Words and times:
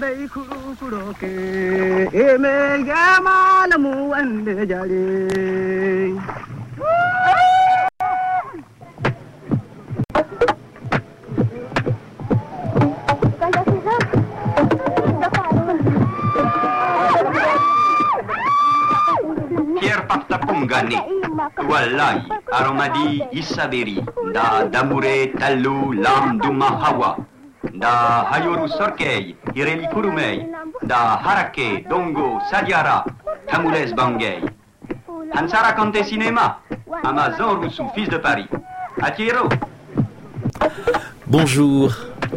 dai 0.00 0.28
kuru 0.30 1.10
ke 1.18 1.32
e 2.14 2.26
me 2.42 2.54
jare 4.70 5.06
Aromadi, 22.58 23.22
Isaberi, 23.32 24.02
Da 24.32 24.66
Damure, 24.72 25.32
Talu, 25.38 25.92
Lam 25.94 26.38
dumahawa 26.40 27.16
da 27.74 28.26
Hayoru 28.30 28.68
Sorkei, 28.68 29.36
Hireli 29.54 29.88
Kurumei, 29.88 30.46
da 30.82 31.16
Harake 31.24 31.84
Dongo 31.88 32.40
Sadiara, 32.50 33.04
Tamules 33.46 33.92
Bangei. 33.92 34.42
Hansara 35.34 35.72
Kante 35.72 36.04
Cinéma, 36.04 36.60
Amazon 37.02 37.60
Rousseau, 37.60 37.88
fils 37.94 38.08
de 38.08 38.18
Paris. 38.18 38.48
Atiero, 39.00 39.48
Bonjour. 41.26 41.94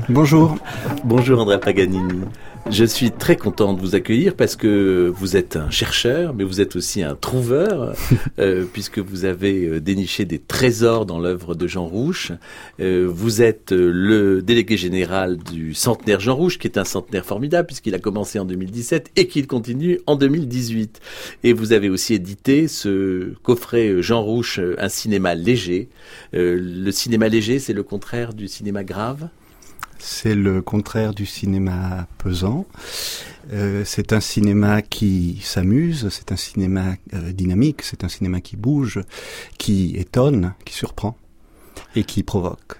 Bonjour. 0.09 0.58
Bonjour 1.03 1.39
Andrea 1.41 1.59
Paganini. 1.59 2.25
Je 2.69 2.85
suis 2.85 3.11
très 3.11 3.35
content 3.35 3.73
de 3.73 3.81
vous 3.81 3.95
accueillir 3.95 4.35
parce 4.35 4.55
que 4.55 5.11
vous 5.13 5.35
êtes 5.35 5.55
un 5.55 5.69
chercheur, 5.69 6.33
mais 6.33 6.43
vous 6.43 6.61
êtes 6.61 6.75
aussi 6.75 7.03
un 7.03 7.15
trouveur, 7.15 7.93
euh, 8.39 8.65
puisque 8.73 8.99
vous 8.99 9.25
avez 9.25 9.65
euh, 9.65 9.81
déniché 9.81 10.25
des 10.25 10.39
trésors 10.39 11.05
dans 11.05 11.19
l'œuvre 11.19 11.55
de 11.55 11.67
Jean 11.67 11.85
Rouche. 11.85 12.31
Euh, 12.79 13.07
vous 13.11 13.41
êtes 13.41 13.71
le 13.71 14.41
délégué 14.41 14.77
général 14.77 15.37
du 15.37 15.73
centenaire 15.73 16.19
Jean 16.19 16.35
Rouche, 16.35 16.59
qui 16.59 16.67
est 16.67 16.77
un 16.77 16.85
centenaire 16.85 17.25
formidable, 17.25 17.67
puisqu'il 17.67 17.95
a 17.95 17.99
commencé 17.99 18.39
en 18.39 18.45
2017 18.45 19.11
et 19.15 19.27
qu'il 19.27 19.47
continue 19.47 19.99
en 20.05 20.15
2018. 20.15 21.01
Et 21.43 21.53
vous 21.53 21.73
avez 21.73 21.89
aussi 21.89 22.13
édité 22.13 22.67
ce 22.67 23.33
coffret 23.43 24.01
Jean 24.01 24.21
Rouche, 24.21 24.59
un 24.77 24.89
cinéma 24.89 25.35
léger. 25.35 25.89
Euh, 26.33 26.59
le 26.61 26.91
cinéma 26.91 27.27
léger, 27.27 27.59
c'est 27.59 27.73
le 27.73 27.83
contraire 27.83 28.33
du 28.33 28.47
cinéma 28.47 28.83
grave? 28.83 29.27
C'est 30.03 30.33
le 30.33 30.63
contraire 30.63 31.13
du 31.13 31.27
cinéma 31.27 32.07
pesant. 32.17 32.66
Euh, 33.53 33.83
c'est 33.85 34.13
un 34.13 34.19
cinéma 34.19 34.81
qui 34.81 35.39
s'amuse, 35.44 36.09
c'est 36.09 36.31
un 36.31 36.35
cinéma 36.35 36.95
euh, 37.13 37.31
dynamique, 37.31 37.83
c'est 37.83 38.03
un 38.03 38.09
cinéma 38.09 38.41
qui 38.41 38.57
bouge, 38.57 38.99
qui 39.59 39.95
étonne, 39.95 40.55
qui 40.66 40.73
surprend 40.73 41.16
et 41.95 42.03
qui 42.03 42.23
provoque. 42.23 42.79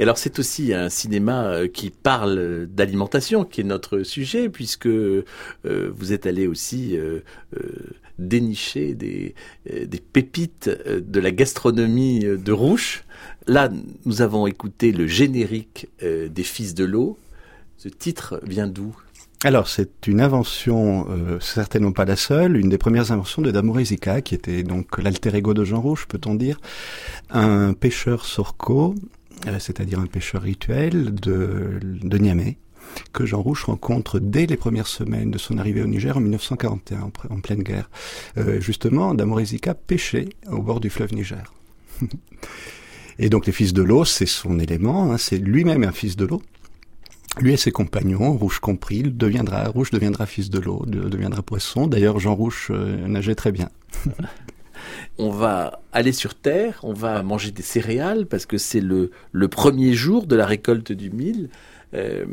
Et 0.00 0.02
alors 0.02 0.18
c'est 0.18 0.40
aussi 0.40 0.74
un 0.74 0.88
cinéma 0.88 1.44
euh, 1.44 1.68
qui 1.68 1.90
parle 1.90 2.66
d'alimentation, 2.66 3.44
qui 3.44 3.60
est 3.60 3.64
notre 3.64 4.02
sujet, 4.02 4.48
puisque 4.48 4.88
vous 4.88 6.12
êtes 6.12 6.26
allé 6.26 6.48
aussi 6.48 6.98
dénicher 8.18 8.94
des, 8.94 9.34
euh, 9.70 9.86
pépites 10.12 10.68
euh, 10.86 11.00
de 11.00 11.20
la 11.20 11.30
gastronomie 11.30 12.24
euh, 12.24 12.36
de 12.36 12.52
Rouche. 12.52 13.04
Là, 13.46 13.70
nous 14.04 14.22
avons 14.22 14.46
écouté 14.46 14.92
le 14.92 15.06
générique 15.06 15.88
des 16.02 16.42
Fils 16.42 16.74
de 16.74 16.84
l'eau. 16.84 17.16
Ce 17.76 17.88
titre 17.88 18.40
vient 18.44 18.66
d'où? 18.66 18.96
Alors 19.44 19.68
c'est 19.68 20.06
une 20.08 20.20
invention, 20.20 21.06
certainement 21.40 21.92
pas 21.92 22.04
la 22.04 22.16
seule, 22.16 22.56
une 22.56 22.68
des 22.68 22.78
premières 22.78 23.12
inventions 23.12 23.42
de 23.42 23.50
Damo 23.52 23.72
Rizika, 23.72 24.20
qui 24.20 24.34
était 24.34 24.64
donc 24.64 25.00
l'alter 25.00 25.34
ego 25.36 25.54
de 25.54 25.64
Jean 25.64 25.80
Rouge, 25.80 26.06
peut-on 26.08 26.34
dire, 26.34 26.60
un 27.30 27.72
pêcheur 27.72 28.24
sorco, 28.24 28.94
c'est-à-dire 29.58 30.00
un 30.00 30.06
pêcheur 30.06 30.42
rituel 30.42 31.14
de, 31.14 31.78
de 31.82 32.18
Niamey, 32.18 32.58
que 33.12 33.26
Jean 33.26 33.42
Rouge 33.42 33.64
rencontre 33.64 34.18
dès 34.18 34.46
les 34.46 34.56
premières 34.56 34.86
semaines 34.86 35.30
de 35.30 35.38
son 35.38 35.58
arrivée 35.58 35.82
au 35.82 35.86
Niger 35.86 36.16
en 36.16 36.20
1941, 36.20 37.10
en, 37.30 37.40
pleine 37.40 37.62
guerre. 37.62 37.90
Euh, 38.38 38.60
justement, 38.60 39.14
Damo 39.14 39.34
Rizika 39.34 39.74
pêchait 39.74 40.28
au 40.50 40.62
bord 40.62 40.80
du 40.80 40.90
fleuve 40.90 41.14
Niger. 41.14 41.52
Et 43.18 43.30
donc 43.30 43.46
les 43.46 43.52
fils 43.52 43.72
de 43.72 43.82
l'eau, 43.82 44.04
c'est 44.04 44.26
son 44.26 44.58
élément, 44.58 45.10
hein, 45.12 45.18
c'est 45.18 45.38
lui-même 45.38 45.84
un 45.84 45.92
fils 45.92 46.16
de 46.16 46.26
l'eau. 46.26 46.42
Lui 47.40 47.52
et 47.52 47.56
ses 47.58 47.70
compagnons, 47.70 48.32
Rouge 48.32 48.60
compris, 48.60 49.02
deviendra, 49.02 49.68
Rouge 49.68 49.90
deviendra 49.90 50.24
fils 50.24 50.48
de 50.48 50.58
l'eau, 50.58 50.84
de- 50.86 51.08
deviendra 51.08 51.42
poisson. 51.42 51.86
D'ailleurs, 51.86 52.18
Jean 52.18 52.34
Rouge 52.34 52.68
euh, 52.70 53.06
nageait 53.06 53.34
très 53.34 53.52
bien. 53.52 53.68
On 55.18 55.30
va 55.30 55.80
aller 55.92 56.12
sur 56.12 56.34
terre, 56.34 56.80
on 56.82 56.92
va 56.92 57.22
manger 57.22 57.50
des 57.50 57.62
céréales 57.62 58.26
parce 58.26 58.44
que 58.44 58.58
c'est 58.58 58.80
le, 58.82 59.10
le 59.32 59.48
premier 59.48 59.94
jour 59.94 60.26
de 60.26 60.36
la 60.36 60.44
récolte 60.46 60.92
du 60.92 61.10
mil. 61.10 61.48
Euh, 61.94 62.26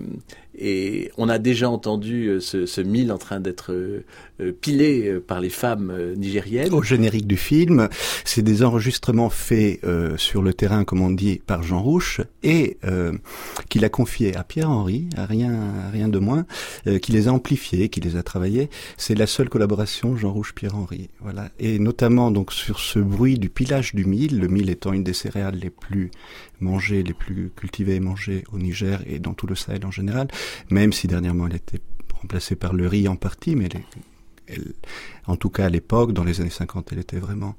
et 0.58 1.12
on 1.18 1.30
a 1.30 1.40
déjà 1.40 1.69
entendu 1.69 2.28
euh, 2.28 2.40
ce, 2.40 2.66
ce 2.66 2.81
mil 2.81 3.12
en 3.12 3.18
train 3.18 3.40
d'être 3.40 3.74
euh, 3.74 4.06
euh, 4.40 4.52
pilé 4.52 5.19
par 5.25 5.41
les 5.41 5.50
femmes 5.50 5.94
nigériennes. 6.16 6.74
Au 6.74 6.81
générique 6.81 7.28
du 7.28 7.38
film, 7.38 7.90
c'est 8.25 8.41
des 8.41 8.63
enregistrements 8.63 9.30
faits 9.30 9.80
euh, 9.84 10.18
sur 10.18 10.42
le 10.42 10.53
terrain, 10.53 10.84
comme 10.84 11.02
on 11.02 11.09
dit, 11.12 11.42
par 11.46 11.63
Jean 11.63 11.81
Rouche, 11.81 12.22
et 12.44 12.78
euh, 12.84 13.13
qu'il 13.69 13.86
a 13.86 13.90
confiés 13.90 14.36
à 14.36 14.44
Pierre-Henri, 14.44 15.08
à 15.18 15.25
rien, 15.25 15.59
rien 15.92 16.08
de 16.08 16.19
moins, 16.19 16.46
euh, 16.88 17.00
qui 17.00 17.12
les 17.12 17.28
a 17.28 17.34
amplifiés, 17.34 17.90
qui 17.90 18.00
les 18.00 18.16
a 18.16 18.24
travaillés. 18.24 18.69
C'est 18.97 19.16
la 19.16 19.28
seule 19.28 19.50
collaboration 19.50 20.16
Jean 20.18 20.34
Rouge-Pierre-Henri. 20.34 21.09
Voilà. 21.22 21.50
Et 21.59 21.80
notamment 21.80 22.31
donc 22.31 22.52
sur 22.53 22.80
ce 22.80 23.00
bruit 23.00 23.40
du 23.40 23.50
pilage 23.50 23.96
du 23.96 24.06
mil, 24.06 24.40
le 24.40 24.47
mil 24.47 24.69
étant 24.69 24.94
une 24.94 25.03
des 25.03 25.13
céréales 25.13 25.56
les 25.56 25.69
plus 25.69 26.12
mangées, 26.59 27.03
les 27.03 27.13
plus 27.13 27.52
cultivées 27.56 27.96
et 27.96 28.00
mangées 28.00 28.44
au 28.53 28.58
Niger 28.58 29.02
et 29.06 29.19
dans 29.19 29.34
tout 29.34 29.47
le 29.47 29.56
Sahel 29.56 29.86
en 29.86 29.92
général, 29.92 30.28
même 30.70 30.94
si 30.94 31.08
dernièrement 31.08 31.48
elle 31.48 31.56
était 31.56 31.81
remplacée 32.14 32.56
par 32.56 32.74
le 32.74 32.88
riz 32.88 33.08
en 33.08 33.16
partie, 33.16 33.56
mais 33.56 33.66
elle 33.66 33.80
est 33.80 33.86
en 35.26 35.38
tout 35.38 35.50
cas 35.50 35.66
à 35.66 35.70
l'époque, 35.70 36.12
dans 36.12 36.24
les 36.24 36.42
années 36.42 36.50
50, 36.50 36.90
elle 36.92 37.00
était 37.00 37.18
vraiment 37.18 37.56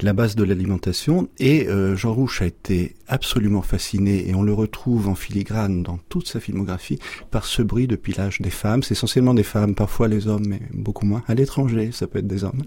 la 0.00 0.12
base 0.12 0.36
de 0.36 0.44
l'alimentation. 0.44 1.28
Et 1.38 1.68
euh, 1.68 1.96
Jean 1.96 2.12
Rouche 2.14 2.42
a 2.42 2.46
été 2.46 2.94
absolument 3.08 3.62
fasciné, 3.62 4.28
et 4.28 4.34
on 4.34 4.42
le 4.42 4.52
retrouve 4.52 5.08
en 5.08 5.14
filigrane 5.14 5.82
dans 5.82 5.98
toute 6.08 6.28
sa 6.28 6.38
filmographie, 6.38 6.98
par 7.30 7.44
ce 7.44 7.62
bruit 7.62 7.88
de 7.88 7.96
pilage 7.96 8.40
des 8.40 8.50
femmes. 8.50 8.82
C'est 8.82 8.92
essentiellement 8.92 9.34
des 9.34 9.42
femmes, 9.42 9.74
parfois 9.74 10.06
les 10.08 10.28
hommes, 10.28 10.46
mais 10.46 10.60
beaucoup 10.72 11.06
moins. 11.06 11.22
À 11.26 11.34
l'étranger, 11.34 11.90
ça 11.92 12.06
peut 12.06 12.20
être 12.20 12.28
des 12.28 12.44
hommes. 12.44 12.62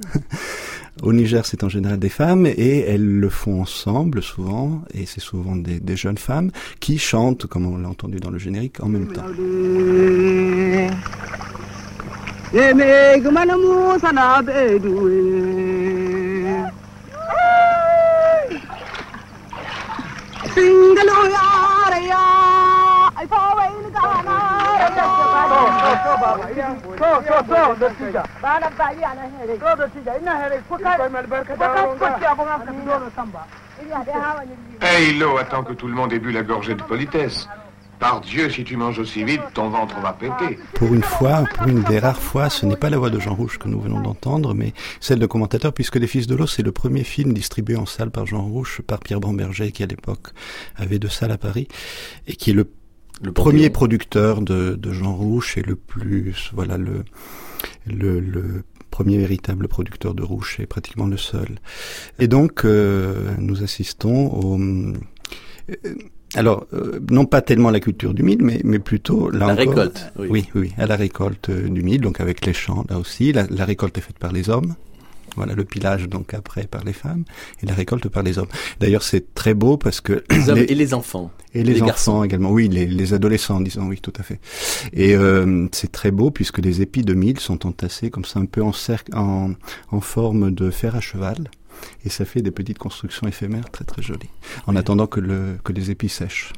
Au 1.01 1.13
Niger, 1.13 1.45
c'est 1.45 1.63
en 1.63 1.69
général 1.69 1.97
des 1.97 2.09
femmes, 2.09 2.45
et 2.45 2.79
elles 2.79 3.05
le 3.19 3.29
font 3.29 3.61
ensemble 3.61 4.21
souvent, 4.21 4.81
et 4.93 5.05
c'est 5.05 5.21
souvent 5.21 5.55
des, 5.55 5.95
jeunes 5.95 6.17
femmes 6.17 6.51
qui 6.79 6.99
chantent, 6.99 7.47
comme 7.47 7.65
on 7.65 7.77
l'a 7.77 7.89
entendu 7.89 8.19
dans 8.19 8.29
le 8.29 8.37
générique, 8.37 8.83
en 8.83 8.87
même 8.89 9.07
temps. 9.07 9.23
Hey, 34.81 35.13
Lo, 35.17 35.37
attends 35.37 35.63
que 35.63 35.73
tout 35.73 35.87
le 35.87 35.93
monde 35.93 36.13
ait 36.13 36.19
bu 36.19 36.31
la 36.31 36.43
gorgée 36.43 36.75
de 36.75 36.83
politesse. 36.83 37.47
Par 38.01 38.19
si 38.25 38.63
tu 38.63 38.77
manges 38.77 38.97
aussi 38.97 39.23
vite, 39.23 39.41
ton 39.53 39.69
ventre 39.69 39.99
va 39.99 40.13
péter. 40.13 40.57
Pour 40.73 40.91
une 40.91 41.03
fois, 41.03 41.43
pour 41.53 41.67
une 41.67 41.83
des 41.83 41.99
rares 41.99 42.19
fois, 42.19 42.49
ce 42.49 42.65
n'est 42.65 42.75
pas 42.75 42.89
la 42.89 42.97
voix 42.97 43.11
de 43.11 43.19
Jean 43.19 43.35
Rouge 43.35 43.59
que 43.59 43.67
nous 43.67 43.79
venons 43.79 44.01
d'entendre, 44.01 44.55
mais 44.55 44.73
celle 44.99 45.19
de 45.19 45.27
commentateur, 45.27 45.71
puisque 45.71 45.97
Les 45.97 46.07
Fils 46.07 46.25
de 46.25 46.33
l'eau, 46.33 46.47
c'est 46.47 46.63
le 46.63 46.71
premier 46.71 47.03
film 47.03 47.31
distribué 47.31 47.75
en 47.75 47.85
salle 47.85 48.09
par 48.09 48.25
Jean 48.25 48.41
Rouge, 48.41 48.81
par 48.87 49.01
Pierre 49.01 49.19
Bamberger, 49.19 49.71
qui 49.71 49.83
à 49.83 49.85
l'époque 49.85 50.29
avait 50.77 50.97
deux 50.97 51.09
salles 51.09 51.31
à 51.31 51.37
Paris, 51.37 51.67
et 52.25 52.35
qui 52.35 52.49
est 52.49 52.53
le, 52.53 52.67
Le 53.23 53.31
premier 53.31 53.69
producteur 53.69 54.41
de, 54.41 54.75
de 54.75 54.91
Jean 54.91 55.15
Rouge 55.15 55.53
et 55.57 55.61
le 55.61 55.75
plus, 55.75 56.51
voilà, 56.53 56.77
le, 56.77 57.03
le, 57.85 58.19
le 58.19 58.63
premier 58.89 59.17
véritable 59.17 59.67
producteur 59.67 60.13
de 60.13 60.23
Rouge 60.23 60.57
et 60.59 60.65
pratiquement 60.65 61.05
le 61.07 61.17
seul. 61.17 61.59
Et 62.19 62.27
donc, 62.27 62.65
euh, 62.65 63.31
nous 63.37 63.63
assistons 63.63 64.27
au... 64.33 64.59
euh, 64.59 64.93
alors, 66.33 66.65
euh, 66.73 66.99
non 67.09 67.25
pas 67.25 67.41
tellement 67.41 67.71
la 67.71 67.81
culture 67.81 68.13
du 68.13 68.23
mil, 68.23 68.41
mais, 68.41 68.61
mais 68.63 68.79
plutôt 68.79 69.29
la 69.29 69.53
récolte. 69.53 70.13
Oui. 70.17 70.27
oui, 70.31 70.49
oui, 70.55 70.73
à 70.77 70.85
la 70.85 70.95
récolte 70.95 71.49
euh, 71.49 71.67
du 71.67 71.83
mil, 71.83 71.99
donc 71.99 72.21
avec 72.21 72.45
les 72.45 72.53
champs 72.53 72.85
là 72.89 72.97
aussi. 72.97 73.33
La, 73.33 73.45
la, 73.49 73.65
récolte 73.65 73.97
est 73.97 74.01
faite 74.01 74.17
par 74.17 74.31
les 74.31 74.49
hommes. 74.49 74.75
Voilà 75.35 75.53
le 75.53 75.63
pilage 75.63 76.09
donc 76.09 76.33
après 76.33 76.63
par 76.67 76.83
les 76.83 76.93
femmes 76.93 77.23
et 77.61 77.65
la 77.65 77.73
récolte 77.73 78.07
par 78.09 78.23
les 78.23 78.37
hommes. 78.37 78.49
D'ailleurs, 78.79 79.03
c'est 79.03 79.33
très 79.33 79.53
beau 79.53 79.77
parce 79.77 80.01
que 80.01 80.23
les 80.29 80.49
hommes 80.49 80.57
et 80.67 80.75
les 80.75 80.93
enfants 80.93 81.31
et 81.53 81.63
les, 81.63 81.81
enfants 81.81 82.23
également. 82.23 82.51
Oui, 82.51 82.69
les, 82.69 82.85
les, 82.85 83.13
adolescents, 83.13 83.59
disons. 83.59 83.87
Oui, 83.87 83.99
tout 83.99 84.13
à 84.17 84.23
fait. 84.23 84.39
Et 84.93 85.15
euh, 85.15 85.67
c'est 85.73 85.91
très 85.91 86.11
beau 86.11 86.31
puisque 86.31 86.59
les 86.59 86.81
épis 86.81 87.01
de 87.01 87.13
mil 87.13 87.39
sont 87.39 87.65
entassés 87.65 88.09
comme 88.09 88.23
ça 88.23 88.39
un 88.39 88.45
peu 88.45 88.63
en 88.63 88.71
cercle, 88.71 89.13
en, 89.15 89.51
en 89.91 90.01
forme 90.01 90.51
de 90.51 90.69
fer 90.69 90.95
à 90.95 91.01
cheval 91.01 91.49
et 92.05 92.09
ça 92.09 92.25
fait 92.25 92.41
des 92.41 92.51
petites 92.51 92.77
constructions 92.77 93.27
éphémères 93.27 93.69
très 93.71 93.85
très 93.85 94.01
jolies, 94.01 94.29
en 94.67 94.75
attendant 94.75 95.07
que, 95.07 95.19
le, 95.19 95.57
que 95.63 95.73
les 95.73 95.91
épis 95.91 96.09
sèchent. 96.09 96.53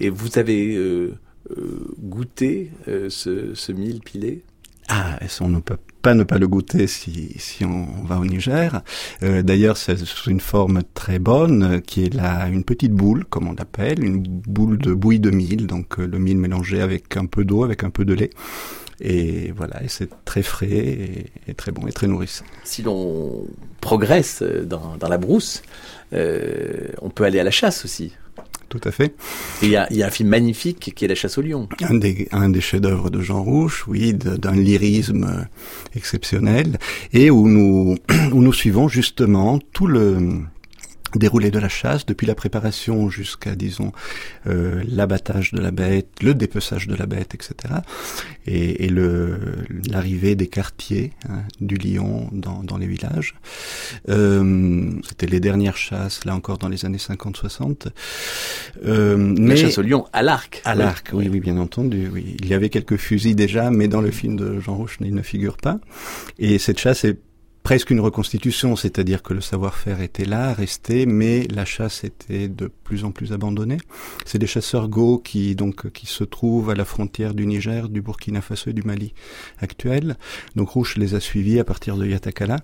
Et 0.00 0.08
vous 0.08 0.38
avez 0.38 0.74
euh, 0.74 1.14
euh, 1.56 1.94
goûté 1.98 2.70
euh, 2.88 3.08
ce, 3.10 3.54
ce 3.54 3.72
mil 3.72 4.00
pilé? 4.00 4.42
Ah, 4.88 5.18
on 5.40 5.48
ne 5.48 5.60
peut 5.60 5.76
pas 6.02 6.14
ne 6.14 6.24
pas 6.24 6.38
le 6.38 6.48
goûter 6.48 6.86
si, 6.86 7.34
si 7.38 7.64
on 7.64 7.86
va 8.04 8.18
au 8.18 8.24
Niger? 8.24 8.82
Euh, 9.22 9.42
D'ailleurs, 9.42 9.76
c'est 9.76 9.96
sous 9.98 10.30
une 10.30 10.40
forme 10.40 10.82
très 10.94 11.18
bonne, 11.18 11.80
qui 11.82 12.04
est 12.04 12.14
là 12.14 12.48
une 12.48 12.64
petite 12.64 12.92
boule, 12.92 13.24
comme 13.24 13.48
on 13.48 13.54
l'appelle, 13.54 14.02
une 14.04 14.22
boule 14.22 14.78
de 14.78 14.92
bouillie 14.92 15.20
de 15.20 15.30
mil, 15.30 15.66
donc 15.66 15.98
le 15.98 16.18
mil 16.18 16.36
mélangé 16.36 16.80
avec 16.80 17.16
un 17.16 17.26
peu 17.26 17.44
d'eau, 17.44 17.62
avec 17.64 17.84
un 17.84 17.90
peu 17.90 18.04
de 18.04 18.14
lait. 18.14 18.30
Et 19.00 19.52
voilà, 19.56 19.82
et 19.82 19.88
c'est 19.88 20.10
très 20.24 20.42
frais 20.42 21.30
et, 21.48 21.54
très 21.54 21.72
bon 21.72 21.86
et 21.86 21.92
très 21.92 22.06
nourrissant. 22.06 22.44
Si 22.64 22.82
l'on 22.82 23.46
progresse 23.80 24.42
dans, 24.42 24.96
dans 24.96 25.08
la 25.08 25.18
brousse, 25.18 25.62
euh, 26.12 26.88
on 27.00 27.10
peut 27.10 27.24
aller 27.24 27.40
à 27.40 27.44
la 27.44 27.50
chasse 27.50 27.84
aussi. 27.84 28.12
Tout 28.72 28.88
à 28.88 28.90
fait. 28.90 29.14
Il 29.60 29.68
y, 29.68 29.76
a, 29.76 29.86
il 29.90 29.98
y, 29.98 30.02
a, 30.02 30.06
un 30.06 30.10
film 30.10 30.30
magnifique 30.30 30.94
qui 30.96 31.04
est 31.04 31.08
La 31.08 31.14
chasse 31.14 31.36
au 31.36 31.42
lion. 31.42 31.68
Un 31.82 31.92
des, 31.92 32.26
un 32.32 32.48
des 32.48 32.62
chefs-d'œuvre 32.62 33.10
de 33.10 33.20
Jean 33.20 33.42
Rouche, 33.42 33.84
oui, 33.86 34.14
d'un 34.14 34.56
lyrisme 34.56 35.46
exceptionnel, 35.94 36.78
et 37.12 37.30
où 37.30 37.46
nous, 37.48 37.98
où 38.32 38.40
nous 38.40 38.52
suivons 38.54 38.88
justement 38.88 39.58
tout 39.74 39.86
le 39.86 40.38
déroulé 41.18 41.50
de 41.50 41.58
la 41.58 41.68
chasse, 41.68 42.06
depuis 42.06 42.26
la 42.26 42.34
préparation 42.34 43.10
jusqu'à, 43.10 43.54
disons, 43.54 43.92
euh, 44.46 44.82
l'abattage 44.86 45.52
de 45.52 45.60
la 45.60 45.70
bête, 45.70 46.08
le 46.22 46.34
dépeçage 46.34 46.86
de 46.86 46.94
la 46.94 47.06
bête, 47.06 47.34
etc. 47.34 47.74
Et, 48.46 48.84
et 48.84 48.88
le 48.88 49.38
l'arrivée 49.88 50.34
des 50.34 50.48
quartiers 50.48 51.12
hein, 51.28 51.42
du 51.60 51.76
lion 51.76 52.28
dans, 52.32 52.62
dans 52.62 52.76
les 52.76 52.86
villages. 52.86 53.34
Euh, 54.08 54.90
C'était 55.08 55.26
les 55.26 55.40
dernières 55.40 55.76
chasses, 55.76 56.24
là 56.24 56.34
encore 56.34 56.58
dans 56.58 56.68
les 56.68 56.84
années 56.84 56.98
50-60. 56.98 57.88
Euh, 58.84 59.34
la 59.38 59.56
chasse 59.56 59.78
au 59.78 59.82
lion 59.82 60.06
à 60.12 60.22
l'arc. 60.22 60.60
À 60.64 60.74
l'arc, 60.74 61.10
oui, 61.12 61.28
oui, 61.30 61.40
bien 61.40 61.58
entendu. 61.58 62.08
Oui. 62.12 62.36
Il 62.40 62.48
y 62.48 62.54
avait 62.54 62.68
quelques 62.68 62.96
fusils 62.96 63.36
déjà, 63.36 63.70
mais 63.70 63.88
dans 63.88 64.00
le 64.00 64.10
film 64.10 64.36
de 64.36 64.60
Jean 64.60 64.76
Rouch, 64.76 64.98
il 65.00 65.14
ne 65.14 65.22
figure 65.22 65.56
pas. 65.56 65.78
Et 66.38 66.58
cette 66.58 66.78
chasse 66.78 67.04
est 67.04 67.18
presque 67.62 67.90
une 67.90 68.00
reconstitution, 68.00 68.76
c'est-à-dire 68.76 69.22
que 69.22 69.34
le 69.34 69.40
savoir-faire 69.40 70.00
était 70.00 70.24
là, 70.24 70.52
resté, 70.52 71.06
mais 71.06 71.46
la 71.48 71.64
chasse 71.64 72.04
était 72.04 72.48
de 72.48 72.66
plus 72.66 73.04
en 73.04 73.10
plus 73.12 73.32
abandonnée. 73.32 73.78
C'est 74.26 74.38
des 74.38 74.46
chasseurs 74.46 74.88
go 74.88 75.18
qui 75.18 75.54
donc 75.54 75.90
qui 75.92 76.06
se 76.06 76.24
trouvent 76.24 76.70
à 76.70 76.74
la 76.74 76.84
frontière 76.84 77.34
du 77.34 77.46
Niger, 77.46 77.88
du 77.88 78.02
Burkina 78.02 78.40
Faso 78.40 78.70
et 78.70 78.72
du 78.72 78.82
Mali 78.82 79.14
actuel. 79.60 80.16
Donc 80.56 80.70
Rouge 80.70 80.96
les 80.96 81.14
a 81.14 81.20
suivis 81.20 81.58
à 81.58 81.64
partir 81.64 81.96
de 81.96 82.06
Yatakala 82.06 82.58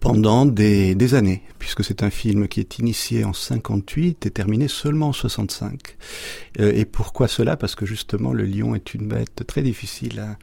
pendant 0.00 0.46
des, 0.46 0.94
des, 0.94 1.14
années, 1.14 1.42
puisque 1.58 1.84
c'est 1.84 2.02
un 2.02 2.10
film 2.10 2.48
qui 2.48 2.60
est 2.60 2.78
initié 2.78 3.24
en 3.24 3.32
58 3.32 4.26
et 4.26 4.30
terminé 4.30 4.68
seulement 4.68 5.08
en 5.08 5.12
65. 5.12 5.96
Euh, 6.60 6.72
et 6.74 6.84
pourquoi 6.84 7.28
cela? 7.28 7.56
Parce 7.56 7.74
que 7.74 7.86
justement 7.86 8.32
le 8.32 8.44
lion 8.44 8.74
est 8.74 8.94
une 8.94 9.06
bête 9.06 9.46
très 9.46 9.62
difficile 9.62 10.18
à, 10.20 10.36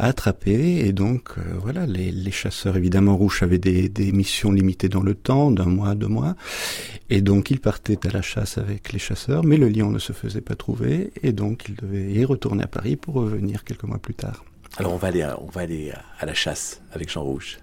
à 0.00 0.06
attraper, 0.06 0.86
et 0.86 0.92
donc 0.92 1.32
euh, 1.36 1.42
voilà, 1.60 1.84
les, 1.84 2.10
les, 2.10 2.30
chasseurs 2.30 2.74
évidemment 2.76 3.18
rouges 3.18 3.42
avaient 3.42 3.58
des, 3.58 3.90
des, 3.90 4.12
missions 4.12 4.50
limitées 4.50 4.88
dans 4.88 5.02
le 5.02 5.14
temps, 5.14 5.50
d'un 5.50 5.66
mois, 5.66 5.94
deux 5.94 6.08
mois, 6.08 6.36
et 7.10 7.20
donc 7.20 7.50
ils 7.50 7.60
partaient 7.60 8.06
à 8.06 8.10
la 8.10 8.22
chasse 8.22 8.56
avec 8.56 8.94
les 8.94 8.98
chasseurs, 8.98 9.44
mais 9.44 9.58
le 9.58 9.68
lion 9.68 9.90
ne 9.90 9.98
se 9.98 10.14
faisait 10.14 10.40
pas 10.40 10.54
trouver, 10.54 11.12
et 11.22 11.32
donc 11.32 11.68
ils 11.68 11.74
devaient 11.74 12.12
y 12.12 12.24
retourner 12.24 12.64
à 12.64 12.66
Paris 12.66 12.96
pour 12.96 13.16
revenir 13.16 13.62
quelques 13.62 13.82
mois 13.84 13.98
plus 13.98 14.14
tard. 14.14 14.42
Alors 14.78 14.94
on 14.94 14.96
va 14.96 15.08
aller, 15.08 15.22
à, 15.22 15.38
on 15.38 15.48
va 15.48 15.60
aller 15.60 15.92
à 16.18 16.24
la 16.24 16.34
chasse 16.34 16.80
avec 16.92 17.10
Jean 17.10 17.22
Rouge. 17.22 17.58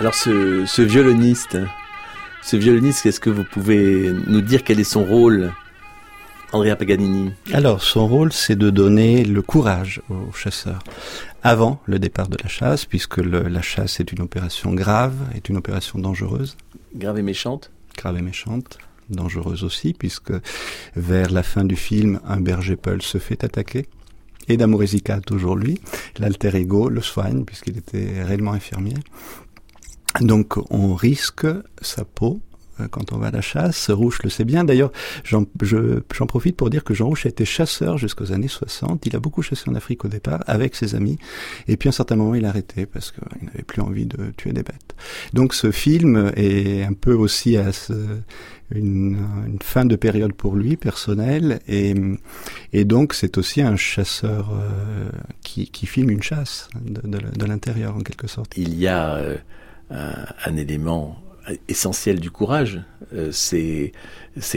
Alors 0.00 0.14
ce, 0.14 0.64
ce 0.64 0.80
violoniste, 0.80 1.58
ce 2.40 2.56
violoniste, 2.56 3.04
est-ce 3.04 3.20
que 3.20 3.28
vous 3.28 3.44
pouvez 3.44 4.10
nous 4.26 4.40
dire 4.40 4.64
quel 4.64 4.80
est 4.80 4.84
son 4.84 5.04
rôle? 5.04 5.52
Andrea 6.52 6.74
Paganini 6.74 7.30
Alors, 7.52 7.82
son 7.82 8.08
rôle, 8.08 8.32
c'est 8.32 8.56
de 8.56 8.70
donner 8.70 9.24
le 9.24 9.40
courage 9.40 10.02
aux 10.10 10.32
chasseurs 10.32 10.82
avant 11.42 11.80
le 11.86 12.00
départ 12.00 12.28
de 12.28 12.36
la 12.42 12.48
chasse, 12.48 12.86
puisque 12.86 13.18
le, 13.18 13.42
la 13.42 13.62
chasse 13.62 14.00
est 14.00 14.10
une 14.10 14.20
opération 14.20 14.74
grave, 14.74 15.14
est 15.34 15.48
une 15.48 15.56
opération 15.56 15.98
dangereuse. 16.00 16.56
Grave 16.94 17.18
et 17.18 17.22
méchante 17.22 17.70
Grave 17.96 18.18
et 18.18 18.22
méchante, 18.22 18.78
dangereuse 19.10 19.62
aussi, 19.62 19.94
puisque 19.94 20.32
vers 20.96 21.30
la 21.30 21.44
fin 21.44 21.64
du 21.64 21.76
film, 21.76 22.20
un 22.26 22.40
berger 22.40 22.76
peul 22.76 23.00
se 23.00 23.18
fait 23.18 23.44
attaquer. 23.44 23.86
Et 24.48 24.56
d'Amoresica, 24.56 25.20
toujours 25.20 25.54
lui, 25.54 25.80
l'alter 26.18 26.56
ego 26.56 26.88
le 26.88 27.00
soigne, 27.00 27.44
puisqu'il 27.44 27.78
était 27.78 28.24
réellement 28.24 28.52
infirmier. 28.52 28.96
Donc 30.20 30.58
on 30.70 30.94
risque 30.94 31.46
sa 31.80 32.04
peau 32.04 32.40
quand 32.90 33.12
on 33.12 33.18
va 33.18 33.28
à 33.28 33.30
la 33.30 33.40
chasse. 33.40 33.90
Rouche 33.90 34.22
le 34.22 34.30
sait 34.30 34.44
bien. 34.44 34.64
D'ailleurs, 34.64 34.92
j'en 35.24 35.44
profite 36.26 36.56
pour 36.56 36.70
dire 36.70 36.84
que 36.84 36.94
Jean 36.94 37.06
Rouche 37.06 37.26
était 37.26 37.44
chasseur 37.44 37.98
jusqu'aux 37.98 38.32
années 38.32 38.48
60. 38.48 39.06
Il 39.06 39.16
a 39.16 39.20
beaucoup 39.20 39.42
chassé 39.42 39.68
en 39.68 39.74
Afrique 39.74 40.04
au 40.04 40.08
départ 40.08 40.42
avec 40.46 40.74
ses 40.74 40.94
amis. 40.94 41.18
Et 41.68 41.76
puis 41.76 41.88
à 41.88 41.90
un 41.90 41.92
certain 41.92 42.16
moment, 42.16 42.34
il 42.34 42.44
a 42.44 42.48
arrêté 42.48 42.86
parce 42.86 43.12
qu'il 43.12 43.46
n'avait 43.46 43.62
plus 43.62 43.82
envie 43.82 44.06
de 44.06 44.32
tuer 44.36 44.52
des 44.52 44.62
bêtes. 44.62 44.94
Donc 45.32 45.54
ce 45.54 45.70
film 45.70 46.32
est 46.36 46.82
un 46.84 46.92
peu 46.92 47.14
aussi 47.14 47.56
à 47.56 47.70
une, 48.72 49.18
fin 49.62 49.84
de 49.84 49.96
période 49.96 50.32
pour 50.32 50.56
lui 50.56 50.76
personnelle 50.76 51.60
et, 51.68 51.94
donc 52.84 53.14
c'est 53.14 53.38
aussi 53.38 53.62
un 53.62 53.76
chasseur 53.76 54.50
euh, 54.52 55.10
qui, 55.42 55.86
filme 55.86 56.10
une 56.10 56.22
chasse 56.22 56.68
de, 56.80 57.44
l'intérieur 57.44 57.96
en 57.96 58.00
quelque 58.00 58.26
sorte. 58.26 58.56
Il 58.56 58.74
y 58.78 58.86
a 58.86 59.16
euh, 59.16 59.36
un 59.90 60.56
élément 60.56 61.18
essentiel 61.68 62.20
du 62.20 62.30
courage, 62.30 62.80
euh, 63.14 63.30
c'est 63.32 63.92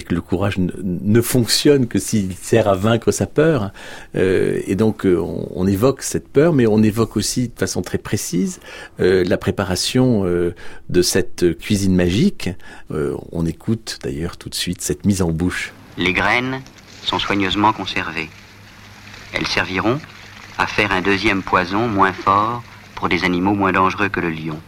que 0.01 0.13
le 0.13 0.21
courage 0.21 0.57
ne, 0.57 1.21
fonctionne 1.21 1.87
que 1.87 1.99
s'il 1.99 2.35
sert 2.35 2.67
à 2.67 2.75
vaincre 2.75 3.11
sa 3.11 3.25
peur. 3.25 3.71
Euh, 4.15 4.61
et 4.67 4.75
donc 4.75 5.05
euh, 5.05 5.17
on, 5.19 5.65
évoque 5.67 6.03
cette 6.03 6.27
peur, 6.27 6.53
mais 6.53 6.67
on 6.67 6.83
évoque 6.83 7.17
aussi 7.17 7.49
de 7.49 7.57
façon 7.57 7.81
très 7.81 7.97
précise 7.97 8.59
la 8.99 9.37
préparation 9.37 10.23
de 10.23 11.01
cette 11.01 11.57
cuisine 11.57 11.95
magique. 11.95 12.49
On 12.89 13.45
écoute 13.45 13.99
d'ailleurs 14.03 14.37
tout 14.37 14.49
de 14.49 14.55
suite 14.55 14.81
cette 14.81 15.05
mise 15.05 15.21
en 15.21 15.31
bouche. 15.31 15.73
Les 15.97 16.13
graines 16.13 16.61
sont 17.03 17.19
soigneusement 17.19 17.73
conservées. 17.73 18.29
Elles 19.33 19.47
serviront 19.47 19.99
à 20.57 20.67
faire 20.67 20.91
un 20.91 21.01
deuxième 21.01 21.41
poison 21.41 21.87
moins 21.87 22.13
fort 22.13 22.63
pour 22.95 23.09
des 23.09 23.23
animaux 23.23 23.53
moins 23.53 23.71
dangereux 23.71 24.09
que 24.09 24.19
le 24.19 24.29
lion. 24.29 24.59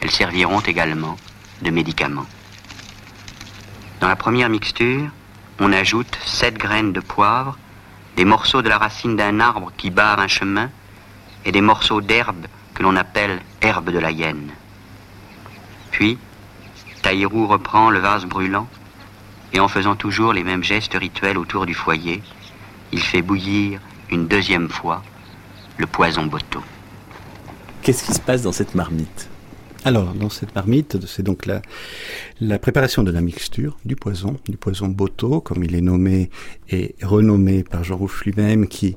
Elles 0.00 0.10
serviront 0.10 0.60
également 0.60 1.16
de 1.62 1.70
médicaments. 1.70 2.26
Dans 4.00 4.08
la 4.08 4.16
première 4.16 4.48
mixture, 4.48 5.08
on 5.60 5.72
ajoute 5.72 6.18
7 6.24 6.58
graines 6.58 6.92
de 6.92 7.00
poivre, 7.00 7.56
des 8.16 8.24
morceaux 8.24 8.62
de 8.62 8.68
la 8.68 8.78
racine 8.78 9.16
d'un 9.16 9.40
arbre 9.40 9.72
qui 9.76 9.90
barre 9.90 10.18
un 10.18 10.28
chemin 10.28 10.70
et 11.44 11.52
des 11.52 11.60
morceaux 11.60 12.00
d'herbe 12.00 12.46
que 12.74 12.82
l'on 12.82 12.96
appelle 12.96 13.40
herbe 13.60 13.90
de 13.90 13.98
la 13.98 14.10
hyène. 14.10 14.50
Puis, 15.90 16.18
Taïrou 17.02 17.46
reprend 17.46 17.90
le 17.90 17.98
vase 17.98 18.24
brûlant 18.24 18.68
et 19.52 19.60
en 19.60 19.68
faisant 19.68 19.96
toujours 19.96 20.32
les 20.32 20.44
mêmes 20.44 20.64
gestes 20.64 20.94
rituels 20.94 21.38
autour 21.38 21.66
du 21.66 21.74
foyer, 21.74 22.22
il 22.92 23.00
fait 23.00 23.22
bouillir 23.22 23.80
une 24.10 24.26
deuxième 24.26 24.68
fois 24.68 25.02
le 25.78 25.86
poison 25.86 26.26
boto. 26.26 26.62
Qu'est-ce 27.82 28.04
qui 28.04 28.14
se 28.14 28.20
passe 28.20 28.42
dans 28.42 28.52
cette 28.52 28.74
marmite? 28.74 29.28
Alors, 29.84 30.14
dans 30.14 30.30
cette 30.30 30.54
marmite, 30.54 31.04
c'est 31.06 31.24
donc 31.24 31.46
la, 31.46 31.60
la 32.40 32.58
préparation 32.58 33.02
de 33.02 33.10
la 33.10 33.20
mixture 33.20 33.78
du 33.84 33.96
poison, 33.96 34.36
du 34.48 34.56
poison 34.56 34.86
Boto, 34.86 35.40
comme 35.40 35.64
il 35.64 35.74
est 35.74 35.80
nommé 35.80 36.30
et 36.70 36.94
renommé 37.02 37.64
par 37.64 37.82
Jean 37.82 37.96
Rouche 37.96 38.24
lui-même, 38.24 38.68
qui, 38.68 38.96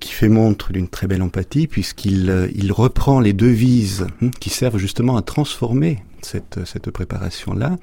qui 0.00 0.12
fait 0.12 0.28
montre 0.28 0.72
d'une 0.72 0.88
très 0.88 1.06
belle 1.06 1.22
empathie 1.22 1.66
puisqu'il 1.66 2.30
euh, 2.30 2.48
il 2.54 2.72
reprend 2.72 3.20
les 3.20 3.34
devises 3.34 4.06
hein, 4.22 4.30
qui 4.40 4.48
servent 4.48 4.78
justement 4.78 5.16
à 5.16 5.22
transformer 5.22 6.02
cette, 6.22 6.60
cette 6.64 6.90
préparation-là 6.90 7.76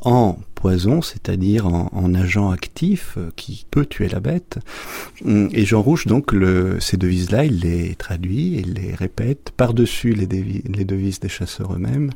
en 0.00 0.38
poison, 0.58 1.02
c'est-à-dire 1.02 1.66
en, 1.66 2.14
agent 2.14 2.50
actif 2.50 3.14
euh, 3.16 3.28
qui 3.36 3.64
peut 3.70 3.86
tuer 3.86 4.08
la 4.08 4.18
bête. 4.18 4.58
Hum, 5.24 5.48
et 5.52 5.64
Jean 5.64 5.82
Rouge, 5.82 6.06
donc, 6.06 6.32
le, 6.32 6.78
ces 6.80 6.96
devises-là, 6.96 7.44
il 7.44 7.60
les 7.60 7.94
traduit, 7.94 8.56
il 8.58 8.74
les 8.74 8.94
répète 8.94 9.52
par-dessus 9.56 10.14
les, 10.14 10.26
les, 10.26 10.84
devises 10.84 11.20
des 11.20 11.28
chasseurs 11.28 11.74
eux-mêmes. 11.74 12.10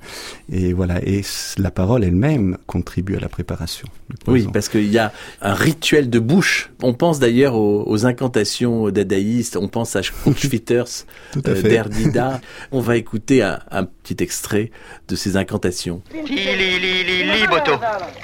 Et 0.50 0.72
voilà, 0.72 1.00
et 1.06 1.22
la 1.56 1.70
parole 1.70 2.02
elle-même 2.02 2.56
contribue 2.66 3.16
à 3.16 3.20
la 3.20 3.28
préparation. 3.28 3.86
Oui, 4.26 4.48
parce 4.52 4.68
qu'il 4.68 4.90
y 4.90 4.98
a 4.98 5.12
un 5.40 5.54
rituel 5.54 6.10
de 6.10 6.18
bouche. 6.18 6.70
On 6.82 6.94
pense 6.94 7.20
d'ailleurs 7.20 7.54
aux, 7.54 8.06
incantations 8.06 8.90
dadaïstes, 8.90 9.56
on 9.56 9.68
pense 9.68 9.94
à 9.94 10.02
Schwitters, 10.36 11.06
euh, 11.36 11.62
d'Erdida. 11.62 12.40
On 12.72 12.80
va 12.80 12.96
écouter 12.96 13.42
un, 13.42 13.60
un, 13.70 13.84
petit 13.84 14.20
extrait 14.20 14.72
de 15.06 15.14
ces 15.14 15.36
incantations. 15.36 16.02
Li, 16.12 16.22
li, 16.26 16.78
li, 16.80 17.04
li, 17.04 17.22
li, 17.22 17.46
Boto. 17.46 17.78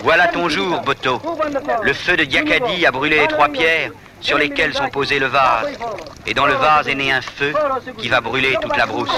Voilà 0.09 0.29
ton 0.29 0.49
jour, 0.49 0.81
Boto. 0.81 1.21
Le 1.83 1.93
feu 1.93 2.17
de 2.17 2.25
Diakadi 2.25 2.87
a 2.87 2.91
brûlé 2.91 3.21
les 3.21 3.27
trois 3.27 3.51
pierres 3.51 3.91
sur 4.23 4.39
lesquelles 4.39 4.73
sont 4.73 4.89
posés 4.89 5.19
le 5.19 5.27
vase. 5.27 5.69
Et 6.27 6.33
dans 6.33 6.47
le 6.47 6.55
vase 6.55 6.89
est 6.89 6.95
né 6.95 7.13
un 7.13 7.21
feu 7.21 7.53
qui 7.99 8.09
va 8.09 8.23
brûler 8.23 8.57
toute 8.59 8.75
la 8.79 8.87
brousse. 8.87 9.13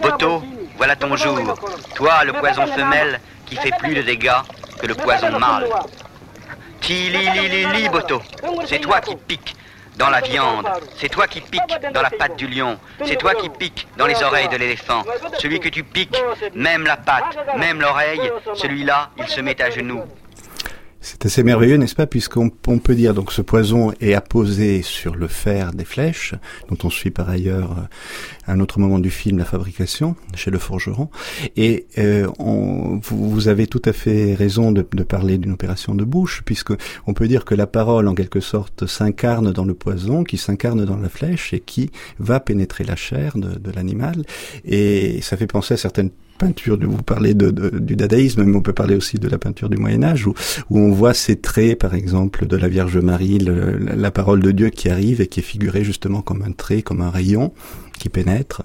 Boto, 0.00 0.42
voilà 0.78 0.96
ton 0.96 1.14
jour. 1.16 1.54
Toi, 1.96 2.24
le 2.24 2.32
poison 2.32 2.66
femelle 2.66 3.20
qui 3.44 3.56
fait 3.56 3.76
plus 3.78 3.94
de 3.94 4.00
dégâts 4.00 4.40
que 4.80 4.86
le 4.86 4.94
poison 4.94 5.38
mâle. 5.38 5.68
Ti 6.80 7.10
li 7.10 7.30
li 7.34 7.48
li 7.50 7.66
li, 7.74 7.88
Boto. 7.90 8.22
C'est 8.64 8.78
toi 8.78 9.02
qui 9.02 9.16
piques 9.16 9.54
dans 9.96 10.10
la 10.10 10.20
viande, 10.20 10.68
c'est 10.96 11.08
toi 11.08 11.26
qui 11.26 11.40
piques 11.40 11.62
dans 11.92 12.02
la 12.02 12.10
patte 12.10 12.36
du 12.36 12.46
lion, 12.46 12.78
c'est 13.04 13.16
toi 13.16 13.34
qui 13.34 13.48
piques 13.48 13.86
dans 13.96 14.06
les 14.06 14.22
oreilles 14.22 14.48
de 14.48 14.56
l'éléphant. 14.56 15.02
Celui 15.38 15.60
que 15.60 15.68
tu 15.68 15.84
piques, 15.84 16.22
même 16.54 16.84
la 16.84 16.96
patte, 16.96 17.36
même 17.56 17.80
l'oreille, 17.80 18.30
celui-là, 18.54 19.10
il 19.18 19.28
se 19.28 19.40
met 19.40 19.60
à 19.62 19.70
genoux. 19.70 20.02
C'est 21.08 21.24
assez 21.24 21.44
merveilleux, 21.44 21.76
n'est-ce 21.76 21.94
pas, 21.94 22.08
puisqu'on 22.08 22.50
peut 22.50 22.96
dire 22.96 23.14
donc 23.14 23.30
ce 23.30 23.40
poison 23.40 23.92
est 24.00 24.14
apposé 24.14 24.82
sur 24.82 25.14
le 25.14 25.28
fer 25.28 25.72
des 25.72 25.84
flèches, 25.84 26.34
dont 26.68 26.76
on 26.82 26.90
suit 26.90 27.12
par 27.12 27.30
ailleurs 27.30 27.78
euh, 27.78 27.82
à 28.46 28.54
un 28.54 28.58
autre 28.58 28.80
moment 28.80 28.98
du 28.98 29.10
film 29.10 29.38
la 29.38 29.44
fabrication 29.44 30.16
chez 30.34 30.50
le 30.50 30.58
forgeron. 30.58 31.08
Et 31.56 31.86
euh, 31.98 32.26
on, 32.40 32.98
vous, 33.04 33.46
avez 33.46 33.68
tout 33.68 33.82
à 33.84 33.92
fait 33.92 34.34
raison 34.34 34.72
de, 34.72 34.84
de 34.90 35.04
parler 35.04 35.38
d'une 35.38 35.52
opération 35.52 35.94
de 35.94 36.02
bouche, 36.02 36.42
puisque 36.44 36.72
on 37.06 37.14
peut 37.14 37.28
dire 37.28 37.44
que 37.44 37.54
la 37.54 37.68
parole, 37.68 38.08
en 38.08 38.14
quelque 38.16 38.40
sorte, 38.40 38.88
s'incarne 38.88 39.52
dans 39.52 39.64
le 39.64 39.74
poison, 39.74 40.24
qui 40.24 40.38
s'incarne 40.38 40.84
dans 40.84 40.96
la 40.96 41.08
flèche 41.08 41.54
et 41.54 41.60
qui 41.60 41.92
va 42.18 42.40
pénétrer 42.40 42.82
la 42.82 42.96
chair 42.96 43.38
de, 43.38 43.56
de 43.56 43.70
l'animal. 43.70 44.24
Et 44.64 45.20
ça 45.22 45.36
fait 45.36 45.46
penser 45.46 45.74
à 45.74 45.76
certaines 45.76 46.10
peinture, 46.36 46.78
vous 46.80 47.02
parlez 47.02 47.34
du 47.34 47.96
dadaïsme, 47.96 48.44
mais 48.44 48.56
on 48.56 48.62
peut 48.62 48.72
parler 48.72 48.94
aussi 48.94 49.18
de 49.18 49.28
la 49.28 49.38
peinture 49.38 49.68
du 49.68 49.76
Moyen 49.76 50.02
Âge, 50.02 50.26
où, 50.26 50.34
on 50.70 50.90
voit 50.92 51.14
ces 51.14 51.36
traits, 51.36 51.78
par 51.78 51.94
exemple, 51.94 52.46
de 52.46 52.56
la 52.56 52.68
Vierge 52.68 52.98
Marie, 52.98 53.38
la 53.38 54.10
parole 54.10 54.40
de 54.40 54.50
Dieu 54.50 54.70
qui 54.70 54.88
arrive 54.88 55.20
et 55.20 55.26
qui 55.26 55.40
est 55.40 55.44
figurée 55.44 55.84
justement 55.84 56.22
comme 56.22 56.42
un 56.42 56.52
trait, 56.52 56.82
comme 56.82 57.00
un 57.00 57.10
rayon 57.10 57.52
qui 57.98 58.08
pénètre. 58.08 58.62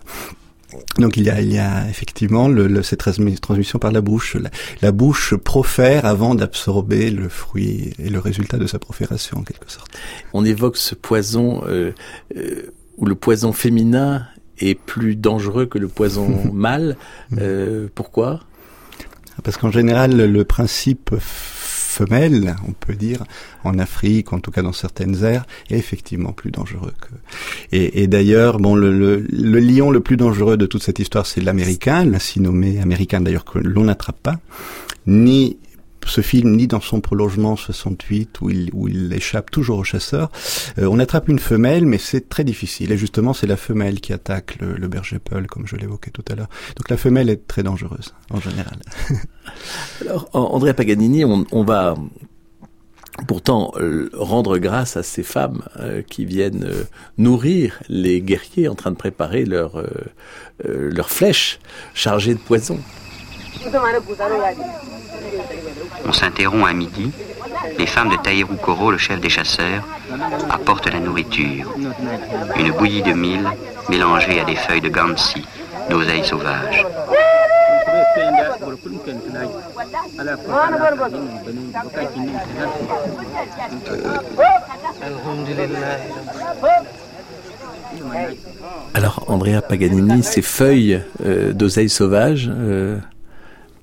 Donc 0.98 1.18
il 1.18 1.24
y 1.24 1.30
a, 1.30 1.42
il 1.42 1.52
y 1.54 1.60
a 1.60 1.88
effectivement 1.90 2.48
le, 2.48 2.82
cette 2.82 3.00
transmission 3.42 3.80
par 3.80 3.92
la 3.92 4.02
bouche. 4.02 4.38
La, 4.82 4.92
bouche 4.92 5.36
profère 5.36 6.06
avant 6.06 6.36
d'absorber 6.36 7.12
le 7.12 7.30
fruit 7.30 7.94
et 8.00 8.10
le 8.10 8.20
résultat 8.20 8.58
de 8.58 8.68
sa 8.68 8.80
profération 8.80 9.40
en 9.40 9.44
quelque 9.44 9.70
sorte. 9.70 9.92
On 10.34 10.46
évoque 10.46 10.78
ce 10.78 10.96
poison 10.96 11.64
euh, 11.68 11.92
euh, 12.38 12.72
ou 12.98 13.06
le 13.06 13.16
poison 13.16 13.52
féminin 13.52 14.26
est 14.62 14.76
plus 14.76 15.16
dangereux 15.16 15.66
que 15.66 15.78
le 15.78 15.88
poison 15.88 16.30
mâle. 16.54 16.96
Euh, 17.38 17.88
pourquoi? 17.94 18.42
Parce 19.44 19.58
qu'en 19.58 19.72
général, 19.72 20.16
le 20.16 20.46
principe 20.46 21.16
femelle, 21.20 22.56
on 22.68 22.72
peut 22.72 22.96
dire, 22.96 23.24
en 23.64 23.78
Afrique, 23.78 24.34
en 24.34 24.40
tout 24.40 24.52
cas 24.52 24.62
dans 24.62 24.74
certaines 24.74 25.24
aires, 25.24 25.46
est 25.70 25.78
effectivement 25.78 26.32
plus 26.32 26.52
dangereux 26.52 26.94
que. 27.02 27.10
Et, 27.76 28.04
et 28.04 28.08
d'ailleurs, 28.08 28.60
bon, 28.60 28.76
le, 28.76 28.98
le, 28.98 29.26
le, 29.30 29.60
lion 29.60 29.92
le 29.92 30.00
plus 30.00 30.18
dangereux 30.18 30.58
de 30.58 30.66
toute 30.66 30.84
cette 30.84 31.00
histoire, 31.00 31.26
c'est 31.26 31.42
l'américain, 31.42 32.06
l'ainsi 32.06 32.40
nommé 32.40 32.80
américain 32.80 33.20
d'ailleurs 33.20 33.46
que 33.46 33.60
l'on 33.60 33.86
n'attrape 33.86 34.22
pas, 34.22 34.40
ni 35.06 35.58
ce 36.10 36.22
film, 36.22 36.56
ni 36.56 36.68
dans 36.68 36.82
son 36.82 37.02
prolongement 37.02 37.56
68, 37.56 38.42
où 38.42 38.50
il, 38.50 38.70
où 38.74 38.88
il 38.88 39.12
échappe 39.14 39.52
toujours 39.52 39.80
au 39.80 39.84
chasseur, 39.84 40.32
euh, 40.78 40.88
on 40.90 41.00
attrape 41.00 41.28
une 41.28 41.40
femelle, 41.40 41.86
mais 41.86 41.98
c'est 41.98 42.30
très 42.30 42.44
difficile. 42.44 42.92
Et 42.92 42.98
justement, 42.98 43.34
c'est 43.34 43.48
la 43.48 43.58
femelle 43.58 44.00
qui 44.02 44.14
attaque 44.14 44.58
le, 44.60 44.88
berger 44.88 45.20
Peul, 45.20 45.48
comme 45.48 45.68
je 45.68 45.76
l'évoquais 45.76 46.12
tout 46.12 46.26
à 46.32 46.36
l'heure. 46.36 46.50
Donc 46.76 46.90
la 46.90 46.98
femelle 46.98 47.30
est 47.30 47.48
très 47.48 47.64
dangereuse, 47.64 48.14
en 48.30 48.40
général. 48.40 48.80
Alors, 50.02 50.30
André 50.34 50.74
Paganini, 50.74 51.26
on, 51.26 51.46
on 51.52 51.64
va 51.64 51.96
pourtant 53.28 53.72
euh, 53.76 54.10
rendre 54.14 54.58
grâce 54.58 54.98
à 54.98 55.04
ces 55.04 55.24
femmes 55.24 55.62
euh, 55.80 56.02
qui 56.02 56.26
viennent 56.26 56.68
nourrir 57.18 57.80
les 57.90 58.22
guerriers 58.22 58.68
en 58.68 58.76
train 58.76 58.92
de 58.92 58.96
préparer 58.96 59.46
leurs 59.46 59.84
leurs 60.64 61.10
flèches 61.10 61.60
chargées 61.96 62.36
de 62.36 62.40
poison. 62.40 62.80
On 66.06 66.12
s'interrompt 66.12 66.68
à 66.68 66.74
midi. 66.74 67.12
Les 67.78 67.86
femmes 67.86 68.10
de 68.10 68.16
Taïrou 68.18 68.56
Koro, 68.56 68.92
le 68.92 68.98
chef 68.98 69.20
des 69.20 69.30
chasseurs, 69.30 69.84
apportent 70.50 70.92
la 70.92 71.00
nourriture. 71.00 71.74
Une 72.58 72.72
bouillie 72.72 73.04
de 73.04 73.14
mille 73.14 73.48
mélangée 73.90 74.40
à 74.40 74.46
des 74.46 74.56
feuilles 74.56 74.82
de 74.82 74.90
gansi, 74.90 75.46
d'oseille 75.90 76.24
sauvage. 76.24 76.86
Alors, 88.94 89.24
Andrea 89.28 89.62
Paganini, 89.62 90.24
ces 90.24 90.42
feuilles 90.42 91.02
euh, 91.26 91.54
d'oseille 91.54 91.90
sauvage, 91.90 92.50
euh, 92.50 92.98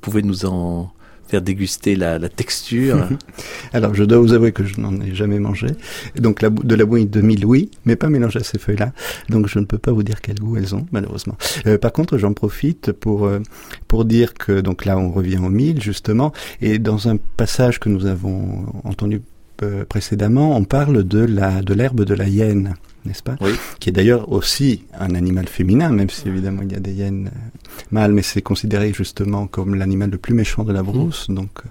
pouvez 0.09 0.23
nous 0.23 0.45
en 0.45 0.91
faire 1.29 1.43
déguster 1.43 1.95
la, 1.95 2.19
texture 2.29 3.07
Alors, 3.73 3.95
je 3.95 4.05
dois 4.05 4.19
vous 4.19 4.33
avouer 4.33 4.53
que 4.53 4.65
je 4.65 4.81
n'en 4.81 4.99
ai 5.00 5.15
jamais 5.15 5.38
mangé. 5.38 5.69
Donc, 6.17 6.43
de 6.43 6.75
la 6.75 6.85
bouillie 6.85 7.07
de 7.07 7.21
mille, 7.21 7.45
oui, 7.45 7.71
mais 7.85 7.97
pas 7.97 8.09
mélangée 8.09 8.41
à 8.41 8.45
ces 8.45 8.59
feuilles-là. 8.59 8.93
Donc, 9.29 9.47
je 9.47 9.59
ne 9.59 9.67
peux 9.67 9.79
pas 9.79 9.93
vous 9.93 10.03
dire 10.03 10.21
quel 10.23 10.37
goût 10.37 10.57
elles 10.57 10.75
ont, 10.75 10.87
malheureusement. 10.91 11.37
Euh, 11.67 11.77
par 11.79 11.93
contre, 11.93 12.17
j'en 12.17 12.33
profite 12.33 12.93
pour 12.93 13.27
euh, 13.27 13.41
pour 13.87 14.05
dire 14.05 14.35
que 14.35 14.61
donc 14.61 14.85
là, 14.85 14.99
on 14.99 15.11
revient 15.11 15.38
au 15.38 15.50
mille 15.50 15.83
justement, 15.83 16.33
et 16.62 16.79
dans 16.79 17.09
un 17.09 17.17
passage 17.37 17.79
que 17.79 17.88
nous 17.88 18.07
avons 18.07 18.67
entendu 18.85 19.21
euh, 19.62 19.85
précédemment, 19.85 20.57
on 20.57 20.65
parle 20.65 21.05
de 21.05 21.21
la 21.21 21.62
de 21.62 21.75
l'herbe 21.75 22.05
de 22.05 22.15
la 22.15 22.29
hyène 22.29 22.75
n'est-ce 23.09 23.23
pas 23.23 23.37
oui. 23.41 23.53
Qui 23.81 23.88
est 23.88 23.93
d'ailleurs 23.93 24.31
aussi 24.31 24.85
un 24.99 25.15
animal 25.15 25.49
féminin, 25.49 25.88
même 25.91 26.11
si 26.11 26.29
évidemment 26.29 26.62
il 26.62 26.73
y 26.73 26.77
a 26.77 26.81
des 26.81 26.93
hyènes 26.93 27.31
euh, 27.35 27.83
mâles, 27.91 28.12
mais 28.12 28.23
c'est 28.23 28.43
considéré 28.43 28.93
justement 28.93 29.47
comme 29.47 29.75
l'animal 29.75 30.11
le 30.11 30.19
plus 30.19 30.35
méchant 30.35 30.65
de 30.65 30.73
la 30.73 30.83
brousse, 30.83 31.29
mmh. 31.29 31.35
donc 31.35 31.50
euh, 31.65 31.69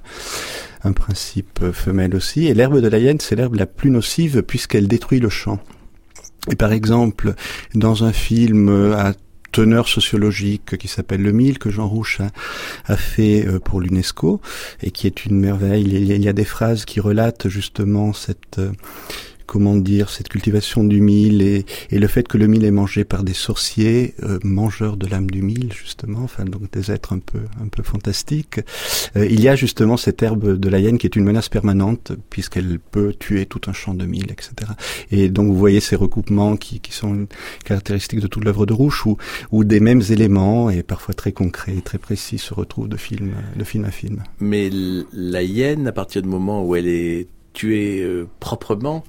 un 0.84 0.92
principe 0.92 1.60
euh, 1.62 1.72
femelle 1.72 2.16
aussi. 2.16 2.48
Et 2.48 2.54
l'herbe 2.54 2.82
de 2.82 2.88
la 2.88 2.98
hyène, 2.98 3.20
c'est 3.20 3.36
l'herbe 3.36 3.56
la 3.56 3.68
plus 3.68 3.92
nocive 3.92 4.42
puisqu'elle 4.42 4.88
détruit 4.88 5.20
le 5.20 5.30
champ. 5.30 5.60
Et 6.50 6.56
par 6.56 6.72
exemple, 6.72 7.36
dans 7.76 8.04
un 8.04 8.14
film 8.14 8.94
à 8.94 9.14
teneur 9.52 9.88
sociologique 9.88 10.78
qui 10.78 10.88
s'appelle 10.88 11.22
Le 11.22 11.32
Mille 11.32 11.58
que 11.58 11.70
Jean 11.70 11.88
Rouche 11.88 12.22
a, 12.22 12.30
a 12.86 12.96
fait 12.96 13.46
pour 13.66 13.82
l'UNESCO 13.82 14.40
et 14.82 14.92
qui 14.92 15.08
est 15.08 15.26
une 15.26 15.38
merveille. 15.40 15.84
Il 15.84 16.24
y 16.24 16.30
a 16.30 16.34
des 16.34 16.46
phrases 16.46 16.86
qui 16.86 17.02
relatent 17.02 17.50
justement 17.50 18.14
cette 18.14 18.62
comment 19.48 19.76
dire, 19.76 20.10
cette 20.10 20.28
cultivation 20.28 20.84
du 20.84 21.02
mil 21.02 21.42
et, 21.42 21.66
et, 21.90 21.98
le 21.98 22.08
fait 22.08 22.28
que 22.28 22.38
le 22.38 22.48
mil 22.48 22.66
est 22.66 22.72
mangé 22.72 23.06
par 23.06 23.24
des 23.24 23.34
sorciers, 23.34 24.14
euh, 24.22 24.38
mangeurs 24.44 24.98
de 24.98 25.08
l'âme 25.08 25.32
du 25.32 25.42
mil, 25.42 25.74
justement, 25.74 26.20
enfin 26.20 26.46
donc 26.46 26.70
des 26.72 26.92
êtres 26.92 27.14
un 27.14 27.20
peu 27.20 27.40
un 27.64 27.68
peu 27.68 27.82
fantastiques. 27.82 28.60
Euh, 29.16 29.26
il 29.26 29.42
y 29.42 29.48
a 29.48 29.56
justement 29.56 29.98
cette 29.98 30.22
herbe 30.22 30.60
de 30.60 30.70
la 30.70 30.80
hyène 30.80 30.98
qui 30.98 31.08
est 31.08 31.16
une 31.16 31.24
menace 31.24 31.50
permanente 31.50 32.12
puisqu'elle 32.30 32.80
peut 32.80 33.14
tuer 33.18 33.46
tout 33.46 33.62
un 33.68 33.74
champ 33.74 33.94
de 33.94 34.06
mil, 34.06 34.32
etc. 34.32 34.52
Et 35.12 35.30
donc 35.30 35.48
vous 35.48 35.58
voyez 35.58 35.80
ces 35.80 35.96
recoupements 35.96 36.58
qui, 36.58 36.80
qui 36.82 36.94
sont 36.94 37.14
une 37.14 37.28
caractéristique 37.64 38.20
de 38.20 38.28
toute 38.28 38.44
l'œuvre 38.44 38.66
de 38.66 38.74
Rouche 38.74 39.06
où, 39.06 39.18
où 39.52 39.64
des 39.64 39.80
mêmes 39.80 40.04
éléments 40.10 40.70
et 40.70 40.84
parfois 40.84 41.14
très 41.14 41.32
concrets, 41.32 41.82
très 41.84 41.98
précis 41.98 42.38
se 42.38 42.54
retrouvent 42.54 42.90
de 42.90 42.98
film 42.98 43.32
de 43.56 43.64
film 43.64 43.86
à 43.86 43.92
film. 43.92 44.24
Mais 44.40 44.70
la 45.14 45.44
hyène, 45.44 45.88
à 45.88 45.92
partir 45.92 46.22
du 46.22 46.28
moment 46.28 46.64
où 46.66 46.76
elle 46.76 46.88
est 46.88 47.28
tuer 47.58 48.04
euh, 48.04 48.28
proprement 48.40 49.04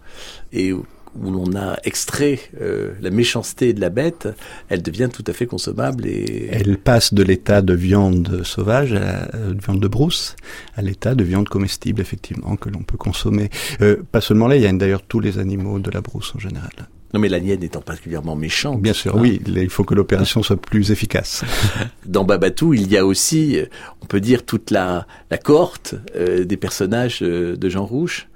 et 0.53 0.73
où 1.17 1.31
l'on 1.31 1.55
a 1.57 1.77
extrait 1.85 2.39
euh, 2.61 2.93
la 3.01 3.11
méchanceté 3.11 3.73
de 3.73 3.81
la 3.81 3.91
bête, 3.91 4.29
elle 4.69 4.83
devient 4.83 5.09
tout 5.13 5.25
à 5.27 5.33
fait 5.33 5.47
consommable 5.47 6.07
et 6.07 6.49
elle 6.51 6.79
passe 6.79 7.15
de 7.15 7.23
l'état 7.23 7.63
de 7.63 7.75
viande 7.75 8.43
sauvage 8.45 8.93
à 8.93 9.35
euh, 9.35 9.55
de 9.55 9.61
viande 9.61 9.81
de 9.81 9.89
brousse 9.89 10.37
à 10.77 10.83
l'état 10.83 11.15
de 11.15 11.25
viande 11.25 11.49
comestible 11.49 12.01
effectivement 12.01 12.57
que 12.57 12.69
l'on 12.69 12.83
peut 12.83 12.97
consommer. 12.97 13.51
Euh, 13.81 13.97
pas 14.11 14.21
seulement 14.21 14.49
là, 14.49 14.57
il 14.57 14.63
y 14.63 14.67
a 14.67 14.73
d'ailleurs 14.73 15.03
tous 15.03 15.21
les 15.21 15.39
animaux 15.39 15.79
de 15.79 15.91
la 15.91 16.01
brousse 16.01 16.33
en 16.35 16.39
général. 16.39 16.71
Non, 17.15 17.21
mais 17.21 17.31
la 17.31 17.41
nienne 17.41 17.63
étant 17.63 17.81
particulièrement 17.81 18.37
méchante. 18.37 18.83
Bien 18.83 18.93
sûr, 18.93 19.17
oui, 19.17 19.41
il 19.47 19.71
faut 19.71 19.85
que 19.85 19.95
l'opération 19.95 20.43
soit 20.43 20.61
plus 20.61 20.91
efficace. 20.91 21.43
Dans 22.07 22.25
Babatou, 22.25 22.75
il 22.75 22.87
y 22.93 22.99
a 22.99 23.07
aussi, 23.07 23.59
on 24.03 24.07
peut 24.07 24.21
dire, 24.21 24.45
toute 24.45 24.71
la, 24.71 25.07
la 25.31 25.39
cohorte 25.39 25.95
des 26.15 26.57
personnages 26.59 27.21
de 27.21 27.69
Jean 27.71 27.87
Rouche 27.87 28.28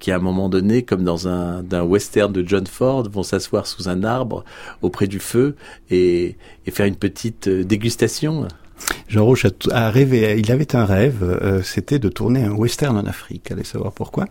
qui 0.00 0.10
à 0.10 0.16
un 0.16 0.20
moment 0.20 0.48
donné, 0.48 0.82
comme 0.82 1.04
dans 1.04 1.28
un, 1.28 1.62
d'un 1.62 1.82
western 1.82 2.32
de 2.32 2.46
John 2.46 2.66
Ford, 2.66 3.08
vont 3.08 3.22
s'asseoir 3.22 3.66
sous 3.66 3.88
un 3.88 4.02
arbre 4.02 4.44
auprès 4.82 5.06
du 5.06 5.20
feu 5.20 5.54
et, 5.90 6.36
et 6.66 6.70
faire 6.72 6.86
une 6.86 6.96
petite 6.96 7.48
dégustation. 7.48 8.48
Jean 9.08 9.24
Rouch 9.24 9.44
a, 9.72 9.90
rêvé, 9.90 10.36
il 10.38 10.52
avait 10.52 10.76
un 10.76 10.84
rêve, 10.84 11.22
euh, 11.22 11.62
c'était 11.62 11.98
de 11.98 12.08
tourner 12.08 12.44
un 12.44 12.52
western 12.52 12.96
en 12.96 13.06
Afrique. 13.06 13.50
Allez 13.50 13.64
savoir 13.64 13.92
pourquoi. 13.92 14.26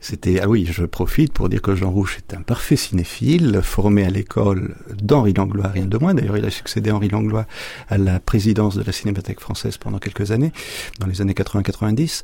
C'était, 0.00 0.40
ah 0.40 0.48
oui, 0.48 0.68
je 0.70 0.84
profite 0.84 1.32
pour 1.32 1.48
dire 1.48 1.62
que 1.62 1.76
Jean 1.76 1.90
Rouch 1.90 2.18
est 2.18 2.34
un 2.34 2.42
parfait 2.42 2.76
cinéphile, 2.76 3.60
formé 3.62 4.04
à 4.04 4.10
l'école 4.10 4.74
d'Henri 5.00 5.34
Langlois, 5.34 5.68
rien 5.68 5.86
de 5.86 5.96
moins. 5.98 6.14
D'ailleurs, 6.14 6.36
il 6.36 6.44
a 6.44 6.50
succédé 6.50 6.90
à 6.90 6.96
Henri 6.96 7.08
Langlois 7.08 7.46
à 7.88 7.96
la 7.96 8.18
présidence 8.18 8.76
de 8.76 8.82
la 8.82 8.90
Cinémathèque 8.90 9.40
française 9.40 9.78
pendant 9.78 9.98
quelques 9.98 10.32
années, 10.32 10.52
dans 10.98 11.06
les 11.06 11.20
années 11.20 11.34
80-90. 11.34 12.22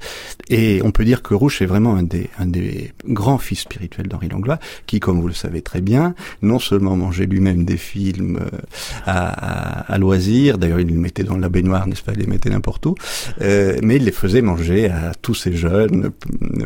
Et 0.51 0.81
on 0.83 0.91
peut 0.91 1.05
dire 1.05 1.23
que 1.23 1.35
Rouch 1.35 1.63
est 1.63 1.67
vraiment 1.67 1.95
un 1.95 2.03
des, 2.03 2.93
grands 3.07 3.39
fils 3.39 3.61
spirituels 3.61 4.09
d'Henri 4.09 4.29
Langlois, 4.29 4.59
qui, 4.87 4.99
comme 4.99 5.21
vous 5.21 5.29
le 5.29 5.35
savez 5.35 5.63
très 5.63 5.81
bien, 5.81 6.15
non 6.43 6.59
seulement 6.59 6.97
mangeait 6.97 7.27
lui-même 7.27 7.65
des 7.65 7.77
films 7.77 8.39
euh, 8.41 8.59
à, 9.07 9.93
à, 9.93 9.99
loisir, 9.99 10.59
d'ailleurs 10.59 10.81
il 10.81 10.93
mettait 10.93 11.23
dans 11.23 11.37
la 11.37 11.49
baignoire, 11.55 11.87
n'est-ce 11.87 12.03
pas, 12.03 12.13
il 12.13 12.21
les 12.21 12.27
mettait 12.27 12.51
n'importe 12.51 12.85
où, 12.87 12.95
euh, 13.41 13.79
mais 13.83 13.97
il 13.97 14.05
les 14.05 14.13
faisait 14.13 14.43
manger 14.43 14.91
à 14.91 15.13
tous 15.15 15.35
ces 15.35 15.55
jeunes. 15.55 16.11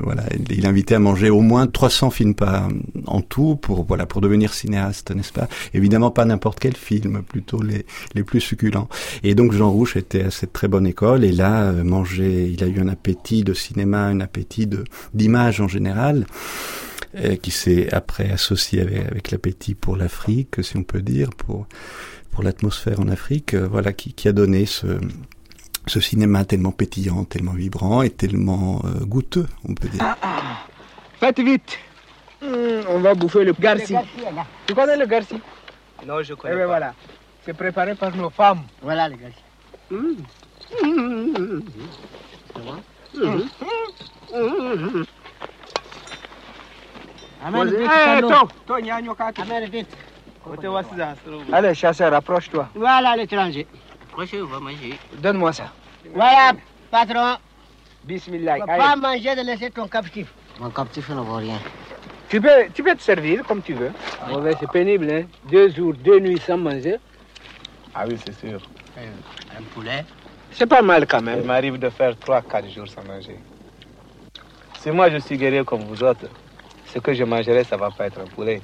Voilà, 0.03 0.25
il, 0.51 0.67
invitait 0.67 0.97
à 0.97 0.99
manger 0.99 1.31
au 1.31 1.41
moins 1.41 1.67
300 1.67 2.11
films 2.11 2.35
par 2.35 2.69
en 3.07 3.21
tout 3.21 3.57
pour 3.57 3.85
voilà 3.85 4.07
pour 4.07 4.21
devenir 4.21 4.53
cinéaste, 4.53 5.15
n'est-ce 5.15 5.33
pas 5.33 5.49
Évidemment 5.75 6.11
pas 6.11 6.25
n'importe 6.25 6.59
quel 6.59 6.77
film, 6.77 7.23
plutôt 7.23 7.63
les 7.63 7.85
les 8.15 8.25
plus 8.25 8.41
succulents. 8.41 8.89
Et 9.23 9.35
donc 9.35 9.53
Jean 9.53 9.71
Rouche 9.71 9.97
était 9.97 10.25
à 10.25 10.31
cette 10.31 10.53
très 10.53 10.69
bonne 10.69 10.87
école 10.87 11.25
et 11.25 11.33
là 11.33 11.65
euh, 11.65 11.85
manger, 11.85 12.51
il 12.53 12.65
a 12.65 12.67
eu 12.67 12.81
un 12.81 12.89
appétit 12.89 13.45
de 13.45 13.55
cinéma, 13.55 14.07
un 14.07 14.21
appétit 14.21 14.67
de 14.67 14.85
d'image 15.15 15.61
en 15.61 15.69
général. 15.69 16.27
Euh, 17.17 17.37
qui 17.37 17.51
s'est 17.51 17.89
après 17.91 18.31
associé 18.31 18.83
avec, 18.83 19.07
avec 19.11 19.31
l'appétit 19.31 19.75
pour 19.75 19.97
l'Afrique, 19.97 20.63
si 20.63 20.77
on 20.77 20.83
peut 20.83 21.01
dire, 21.01 21.31
pour 21.31 21.67
pour 22.39 22.45
l'atmosphère 22.45 23.01
en 23.01 23.09
Afrique, 23.09 23.55
euh, 23.55 23.67
voilà, 23.67 23.93
qui, 23.93 24.13
qui, 24.13 24.29
a 24.29 24.33
donné 24.33 24.65
ce, 24.65 24.87
ce 25.89 25.99
cinéma 25.99 26.45
tellement 26.45 26.71
pétillant, 26.71 27.25
tellement 27.25 27.51
vibrant 27.51 28.03
et 28.03 28.11
tellement 28.11 28.81
euh, 28.85 29.05
goûteux, 29.05 29.49
on 29.69 29.75
peut 29.75 29.89
dire. 29.89 30.01
Ah, 30.05 30.17
ah. 30.23 30.59
Faites 31.19 31.41
vite 31.41 31.77
mmh, 32.41 32.47
On 32.91 33.01
va 33.01 33.15
bouffer 33.17 33.43
le 33.43 33.53
garci. 33.55 33.93
Tu 34.69 34.75
connais 34.77 34.97
le 34.97 35.07
garci? 35.07 35.35
Non, 36.07 36.23
je 36.23 36.35
connais 36.35 36.55
eh 36.55 36.59
pas. 36.59 36.67
voilà, 36.67 36.95
c'est 37.45 37.55
préparé 37.55 37.97
par 37.97 38.15
nos 38.15 38.31
femmes. 38.31 38.63
Voilà 38.83 39.09
le 39.09 39.17
garci. 39.17 39.43
Mmh. 39.91 39.97
Mmh. 40.85 41.63
Hey, 47.91 48.21
toi, 48.21 48.49
toi, 48.65 48.79
vite. 49.73 49.89
Allez, 51.53 51.75
chasseur, 51.75 52.13
approche-toi. 52.15 52.69
Voilà 52.75 53.17
l'étranger. 53.17 53.67
Approchez-vous, 54.11 54.47
va 54.47 54.61
manger. 54.61 54.99
Donne-moi 55.19 55.53
ça. 55.53 55.73
Voilà, 56.15 56.53
patron. 56.91 57.37
Bismillah. 58.05 58.61
Tu 58.61 58.67
pas 58.67 58.97
manger 58.97 59.37
de 59.37 59.43
laisser 59.43 59.71
ton 59.71 59.87
captif. 59.89 60.33
Mon 60.61 60.71
captif 60.71 61.09
ne 61.11 61.21
vaut 61.21 61.37
rien. 61.37 61.59
Tu 62.29 62.41
peux, 62.41 62.67
tu 62.75 62.83
peux 62.83 62.95
te 62.95 63.03
servir 63.03 63.45
comme 63.45 63.63
tu 63.63 63.75
veux. 63.75 63.93
Oui. 64.29 64.53
c'est 64.61 64.71
pénible, 64.71 65.11
hein. 65.11 65.23
Deux 65.51 65.71
jours, 65.71 65.95
deux 65.95 66.19
nuits 66.19 66.41
sans 66.45 66.59
manger. 66.59 66.97
Ah 67.95 68.05
oui, 68.07 68.17
c'est 68.25 68.39
sûr. 68.39 68.61
Un 68.97 69.63
poulet. 69.75 70.05
C'est 70.53 70.67
pas 70.67 70.83
mal 70.83 71.07
quand 71.07 71.23
même. 71.23 71.41
Il 71.41 71.47
m'arrive 71.47 71.79
de 71.79 71.89
faire 71.89 72.17
trois, 72.19 72.43
quatre 72.43 72.69
jours 72.69 72.89
sans 72.89 73.05
manger. 73.05 73.39
Si 74.81 74.91
moi 74.91 75.11
je 75.11 75.19
suis 75.19 75.37
guerrier 75.37 75.65
comme 75.65 75.83
vous 75.85 76.03
autres, 76.03 76.27
ce 76.87 76.99
que 76.99 77.13
je 77.15 77.25
mangerai, 77.25 77.65
ça 77.65 77.77
va 77.77 77.91
pas 77.91 78.07
être 78.07 78.21
un 78.21 78.27
poulet. 78.27 78.61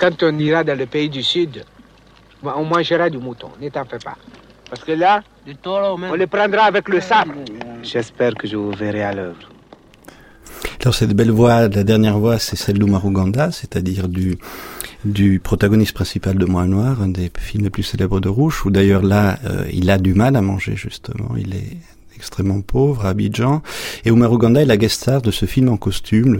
Quand 0.00 0.22
on 0.22 0.38
ira 0.38 0.64
dans 0.64 0.78
le 0.78 0.86
pays 0.86 1.10
du 1.10 1.22
Sud, 1.22 1.62
on 2.42 2.64
mangera 2.64 3.10
du 3.10 3.18
mouton, 3.18 3.50
ne 3.60 3.68
t'en 3.68 3.84
fais 3.84 3.98
pas. 3.98 4.16
Parce 4.70 4.82
que 4.82 4.92
là, 4.92 5.22
on 5.66 6.14
le 6.14 6.26
prendra 6.26 6.62
avec 6.64 6.88
le 6.88 7.00
sable. 7.00 7.34
J'espère 7.82 8.34
que 8.34 8.46
je 8.46 8.56
vous 8.56 8.70
verrai 8.70 9.02
à 9.02 9.12
l'œuvre. 9.12 9.50
Alors 10.80 10.94
cette 10.94 11.12
belle 11.12 11.30
voix, 11.30 11.68
la 11.68 11.84
dernière 11.84 12.18
voix, 12.18 12.38
c'est 12.38 12.56
celle 12.56 12.78
d'Umaruganda, 12.78 13.50
c'est-à-dire 13.50 14.08
du 14.08 14.38
du 15.04 15.40
protagoniste 15.40 15.94
principal 15.94 16.36
de 16.36 16.44
Moi 16.44 16.66
Noir, 16.66 17.00
un 17.00 17.08
des 17.08 17.30
films 17.38 17.64
les 17.64 17.70
plus 17.70 17.82
célèbres 17.82 18.20
de 18.20 18.28
Rouge, 18.28 18.66
où 18.66 18.70
d'ailleurs 18.70 19.02
là, 19.02 19.38
euh, 19.44 19.64
il 19.72 19.88
a 19.90 19.96
du 19.98 20.12
mal 20.12 20.36
à 20.36 20.42
manger 20.42 20.76
justement. 20.76 21.34
Il 21.38 21.54
est 21.54 21.78
extrêmement 22.20 22.60
pauvre 22.60 23.06
à 23.06 23.10
Abidjan. 23.10 23.62
Et 24.04 24.10
Oumar 24.10 24.30
Ouganda 24.30 24.60
est 24.60 24.66
la 24.66 24.76
guest 24.76 25.00
star 25.00 25.22
de 25.22 25.30
ce 25.30 25.46
film 25.46 25.70
en 25.70 25.78
costume, 25.78 26.38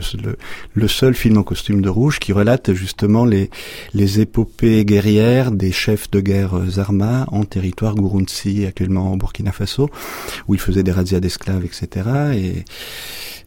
le, 0.75 0.87
seul 0.87 1.15
film 1.15 1.39
en 1.39 1.43
costume 1.43 1.81
de 1.81 1.89
rouge 1.89 2.19
qui 2.19 2.33
relate 2.33 2.73
justement 2.73 3.25
les, 3.25 3.49
les 3.95 4.19
épopées 4.19 4.85
guerrières 4.85 5.51
des 5.51 5.71
chefs 5.71 6.11
de 6.11 6.19
guerre 6.19 6.53
Zarma 6.69 7.25
en 7.31 7.43
territoire 7.43 7.95
Gurunsi, 7.95 8.65
actuellement 8.65 9.11
au 9.11 9.17
Burkina 9.17 9.51
Faso, 9.51 9.89
où 10.47 10.53
il 10.53 10.59
faisait 10.59 10.83
des 10.83 10.91
razzias 10.91 11.19
d'esclaves, 11.19 11.65
etc. 11.65 12.63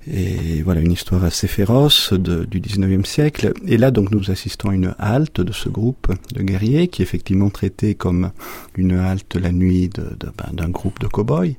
Et 0.07 0.63
voilà 0.63 0.81
une 0.81 0.93
histoire 0.93 1.25
assez 1.25 1.47
féroce 1.47 2.13
de, 2.13 2.45
du 2.45 2.61
19e 2.61 3.05
siècle. 3.05 3.53
Et 3.67 3.79
là 3.79 3.91
donc 3.91 4.11
nous 4.11 4.31
assistons 4.31 4.71
à 4.71 4.75
une 4.75 4.95
halte 4.99 5.41
de 5.41 5.53
ce 5.53 5.69
groupe 5.69 6.13
de 6.35 6.43
guerriers 6.43 6.89
qui 6.89 7.01
est 7.01 7.05
effectivement 7.05 7.49
traité 7.49 7.95
comme 7.95 8.31
une 8.77 8.93
halte 8.93 9.37
la 9.37 9.51
nuit 9.53 9.89
ben, 9.97 10.53
d'un 10.53 10.69
groupe 10.69 11.01
de 11.01 11.07
cow-boys. 11.07 11.55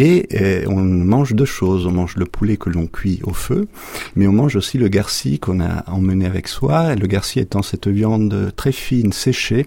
Et, 0.00 0.64
on 0.66 0.80
mange 0.80 1.34
deux 1.34 1.44
choses. 1.44 1.86
On 1.86 1.92
mange 1.92 2.16
le 2.16 2.24
poulet 2.24 2.56
que 2.56 2.70
l'on 2.70 2.86
cuit 2.86 3.20
au 3.24 3.32
feu, 3.32 3.68
mais 4.16 4.26
on 4.26 4.32
mange 4.32 4.56
aussi 4.56 4.78
le 4.78 4.88
garci 4.88 5.38
qu'on 5.38 5.60
a 5.60 5.84
emmené 5.90 6.26
avec 6.26 6.48
soi. 6.48 6.94
Le 6.94 7.06
garci 7.06 7.40
étant 7.40 7.62
cette 7.62 7.88
viande 7.88 8.52
très 8.56 8.72
fine 8.72 9.12
séchée 9.12 9.66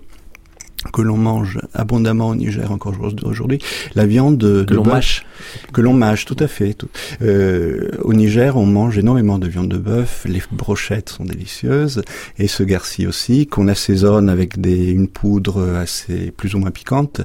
que 0.92 1.02
l'on 1.02 1.18
mange 1.18 1.60
abondamment 1.74 2.30
au 2.30 2.36
Niger 2.36 2.72
encore 2.72 2.94
aujourd'hui, 3.24 3.60
la 3.96 4.06
viande 4.06 4.38
de, 4.38 4.64
que 4.64 4.74
l'on 4.74 4.84
mâche, 4.84 5.26
que 5.72 5.82
l'on 5.82 5.94
mâche, 5.94 6.26
tout 6.26 6.36
à 6.40 6.48
fait. 6.48 6.74
Tout. 6.74 6.90
Euh, 7.22 7.90
au 8.02 8.14
Niger, 8.14 8.58
on 8.58 8.66
mange 8.66 8.98
énormément 8.98 9.40
de 9.40 9.48
viande 9.48 9.70
de 9.70 9.78
bœuf, 9.78 10.26
les 10.28 10.42
brochettes 10.52 11.10
sont 11.10 11.26
délicieuses 11.26 12.02
et 12.38 12.48
ce 12.48 12.64
garci 12.64 13.08
aussi 13.08 13.48
qu'on 13.48 13.68
assaisonne 13.68 14.30
avec 14.30 14.60
des 14.60 14.92
une 14.92 15.08
poudre 15.08 15.76
assez 15.76 16.32
plus 16.32 16.56
ou 16.56 16.60
moins 16.60 16.72
piquante. 16.72 17.22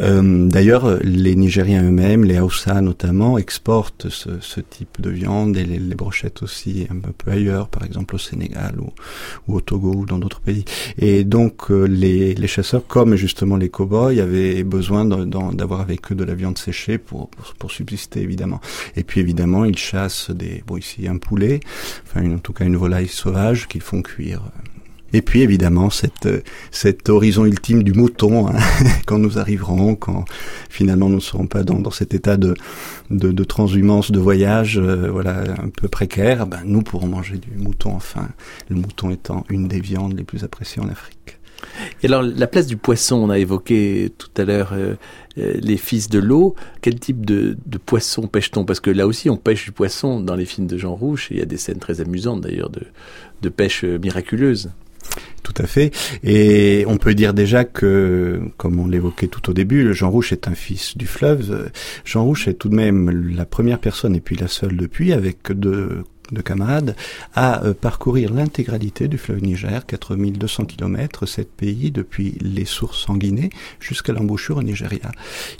Euh, 0.00 0.48
D'ailleurs, 0.48 0.98
les 1.02 1.34
Nigériens 1.34 1.82
eux-mêmes, 1.82 2.24
les 2.24 2.38
Hausa 2.38 2.80
notamment, 2.80 3.38
exportent 3.38 4.08
ce, 4.08 4.40
ce, 4.40 4.60
type 4.60 5.00
de 5.00 5.10
viande 5.10 5.56
et 5.56 5.64
les, 5.64 5.78
les, 5.78 5.94
brochettes 5.94 6.42
aussi 6.42 6.86
un 6.90 6.96
peu 7.12 7.30
ailleurs, 7.30 7.68
par 7.68 7.84
exemple 7.84 8.14
au 8.14 8.18
Sénégal 8.18 8.74
ou, 8.78 8.90
ou 9.48 9.56
au 9.56 9.60
Togo 9.60 9.92
ou 9.94 10.06
dans 10.06 10.18
d'autres 10.18 10.40
pays. 10.40 10.64
Et 10.98 11.24
donc 11.24 11.70
euh, 11.70 11.84
les, 11.84 12.34
les 12.34 12.46
chasseurs 12.46 12.83
comme 12.86 13.16
justement 13.16 13.56
les 13.56 13.68
cow-boys, 13.68 14.20
avaient 14.20 14.64
besoin 14.64 15.04
d'avoir 15.04 15.80
avec 15.80 16.12
eux 16.12 16.14
de 16.14 16.24
la 16.24 16.34
viande 16.34 16.58
séchée 16.58 16.98
pour, 16.98 17.30
subsister 17.68 18.20
évidemment. 18.20 18.60
Et 18.94 19.04
puis 19.04 19.20
évidemment, 19.20 19.64
ils 19.64 19.78
chassent 19.78 20.30
des, 20.30 20.62
bon 20.66 20.76
ici 20.76 21.08
un 21.08 21.16
poulet, 21.16 21.60
enfin 22.04 22.30
en 22.30 22.38
tout 22.38 22.52
cas 22.52 22.64
une 22.64 22.76
volaille 22.76 23.08
sauvage 23.08 23.68
qu'ils 23.68 23.80
font 23.80 24.02
cuire. 24.02 24.42
Et 25.14 25.22
puis 25.22 25.42
évidemment 25.42 25.90
cette 25.90 26.28
cet 26.72 27.08
horizon 27.08 27.46
ultime 27.46 27.84
du 27.84 27.92
mouton 27.92 28.48
hein, 28.48 28.58
quand 29.06 29.18
nous 29.18 29.38
arriverons, 29.38 29.94
quand 29.94 30.24
finalement 30.68 31.08
nous 31.08 31.16
ne 31.16 31.20
serons 31.20 31.46
pas 31.46 31.62
dans, 31.62 31.78
dans 31.78 31.92
cet 31.92 32.14
état 32.14 32.36
de, 32.36 32.54
de, 33.10 33.30
de 33.30 33.44
transhumance, 33.44 34.10
de 34.10 34.18
voyage, 34.18 34.78
euh, 34.78 35.08
voilà 35.10 35.44
un 35.62 35.68
peu 35.68 35.86
précaire, 35.86 36.48
ben 36.48 36.60
nous 36.64 36.82
pourrons 36.82 37.06
manger 37.06 37.38
du 37.38 37.56
mouton 37.56 37.94
enfin. 37.94 38.28
Le 38.68 38.76
mouton 38.76 39.10
étant 39.10 39.44
une 39.48 39.68
des 39.68 39.80
viandes 39.80 40.16
les 40.16 40.24
plus 40.24 40.42
appréciées 40.42 40.82
en 40.82 40.88
Afrique. 40.88 41.38
Et 42.02 42.06
alors, 42.06 42.22
la 42.22 42.46
place 42.46 42.66
du 42.66 42.76
poisson, 42.76 43.16
on 43.16 43.30
a 43.30 43.38
évoqué 43.38 44.12
tout 44.18 44.30
à 44.36 44.44
l'heure 44.44 44.72
euh, 44.72 44.94
euh, 45.38 45.54
les 45.60 45.76
fils 45.76 46.08
de 46.08 46.18
l'eau. 46.18 46.54
Quel 46.80 46.98
type 46.98 47.24
de, 47.24 47.56
poisson 47.84 48.26
pêche-t-on? 48.26 48.64
Parce 48.64 48.80
que 48.80 48.90
là 48.90 49.06
aussi, 49.06 49.30
on 49.30 49.36
pêche 49.36 49.64
du 49.64 49.72
poisson 49.72 50.20
dans 50.20 50.36
les 50.36 50.44
films 50.44 50.66
de 50.66 50.78
Jean 50.78 50.94
Rouge. 50.94 51.28
Il 51.30 51.38
y 51.38 51.42
a 51.42 51.46
des 51.46 51.56
scènes 51.56 51.78
très 51.78 52.00
amusantes 52.00 52.40
d'ailleurs 52.40 52.70
de, 52.70 53.48
pêche 53.48 53.84
miraculeuse. 53.84 54.70
Tout 55.42 55.52
à 55.58 55.66
fait. 55.66 55.94
Et 56.22 56.84
on 56.88 56.96
peut 56.96 57.14
dire 57.14 57.34
déjà 57.34 57.64
que, 57.64 58.40
comme 58.56 58.80
on 58.80 58.86
l'évoquait 58.86 59.26
tout 59.26 59.50
au 59.50 59.52
début, 59.52 59.92
Jean 59.92 60.10
Rouge 60.10 60.32
est 60.32 60.48
un 60.48 60.54
fils 60.54 60.96
du 60.96 61.06
fleuve. 61.06 61.70
Jean 62.06 62.24
Rouge 62.24 62.48
est 62.48 62.54
tout 62.54 62.70
de 62.70 62.74
même 62.74 63.34
la 63.36 63.44
première 63.44 63.78
personne, 63.78 64.16
et 64.16 64.20
puis 64.20 64.34
la 64.36 64.48
seule 64.48 64.78
depuis, 64.78 65.12
avec 65.12 65.52
de 65.52 66.04
de 66.32 66.40
camarades, 66.40 66.96
à 67.34 67.64
euh, 67.64 67.74
parcourir 67.74 68.32
l'intégralité 68.32 69.08
du 69.08 69.18
fleuve 69.18 69.42
Niger, 69.42 69.84
4200 69.86 70.64
km, 70.64 71.26
sept 71.26 71.50
pays, 71.50 71.90
depuis 71.90 72.36
les 72.40 72.64
sources 72.64 73.04
sanguinées 73.04 73.50
jusqu'à 73.80 74.12
l'embouchure 74.12 74.58
au 74.58 74.62
Nigeria. 74.62 75.12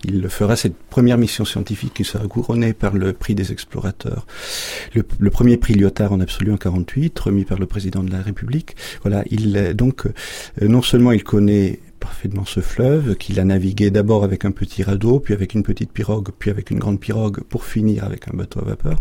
Il 0.05 0.29
fera 0.29 0.57
cette 0.57 0.77
première 0.77 1.19
mission 1.19 1.45
scientifique 1.45 1.95
qui 1.95 2.05
sera 2.05 2.27
couronnée 2.27 2.73
par 2.73 2.95
le 2.95 3.13
prix 3.13 3.35
des 3.35 3.53
explorateurs. 3.53 4.27
Le, 4.95 5.31
premier 5.31 5.57
prix 5.57 5.75
Lyotard 5.75 6.13
en 6.13 6.21
absolu 6.21 6.53
en 6.53 6.57
48, 6.57 7.19
remis 7.19 7.45
par 7.45 7.59
le 7.59 7.67
président 7.67 8.03
de 8.03 8.11
la 8.11 8.23
République. 8.23 8.77
Voilà, 9.03 9.25
il 9.31 9.75
donc 9.75 10.07
euh, 10.07 10.13
non 10.69 10.83
seulement 10.83 11.13
il 11.13 11.25
connaît 11.25 11.81
parfaitement 12.05 12.45
ce 12.45 12.61
fleuve, 12.61 13.15
qu'il 13.17 13.41
a 13.41 13.45
navigué 13.45 13.91
d'abord 13.91 14.25
avec 14.25 14.45
un 14.45 14.51
petit 14.51 14.83
radeau, 14.83 15.21
puis 15.21 15.33
avec 15.33 15.55
une 15.55 15.63
petite 15.63 15.91
pirogue, 15.91 16.29
puis 16.39 16.51
avec 16.51 16.71
une 16.71 16.79
grande 16.79 17.01
pirogue, 17.01 17.41
pour 17.49 17.65
finir 17.65 18.05
avec 18.05 18.29
un 18.29 18.37
bateau 18.37 18.61
à 18.61 18.65
vapeur, 18.67 18.99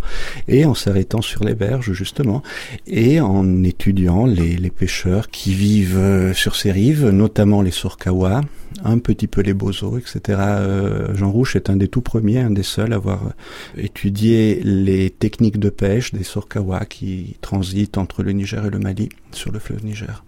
et 0.47 0.63
en 0.63 0.73
s'arrêtant 0.73 1.21
sur 1.21 1.43
les 1.43 1.53
berges 1.53 1.91
justement, 1.91 2.43
et 2.87 3.19
en 3.19 3.61
étudiant 3.63 4.25
les, 4.25 4.69
pêcheurs 4.69 5.29
qui 5.29 5.53
vivent 5.53 5.97
euh, 5.97 6.33
sur 6.33 6.55
ces 6.55 6.71
rives, 6.71 7.09
notamment 7.09 7.61
les 7.61 7.71
Sorkawa, 7.71 8.39
un 8.85 8.99
petit 8.99 9.27
peu 9.27 9.41
les 9.41 9.53
Bozos, 9.53 9.97
etc. 9.97 10.39
Euh, 10.39 11.13
Jean 11.13 11.29
Rouche 11.29 11.57
est 11.57 11.69
un 11.69 11.75
des 11.75 11.89
tout 11.89 12.01
premiers, 12.01 12.39
un 12.39 12.51
des 12.51 12.63
seuls 12.63 12.93
à 12.93 12.95
avoir 12.95 13.33
étudié 13.77 14.61
les 14.63 15.09
techniques 15.09 15.59
de 15.59 15.69
pêche 15.69 16.13
des 16.13 16.23
Sorkawa 16.23 16.85
qui 16.85 17.35
transitent 17.41 17.97
entre 17.97 18.23
le 18.23 18.31
Niger 18.31 18.65
et 18.65 18.69
le 18.69 18.79
Mali 18.79 19.09
sur 19.31 19.51
le 19.51 19.59
fleuve 19.59 19.83
Niger. 19.83 20.23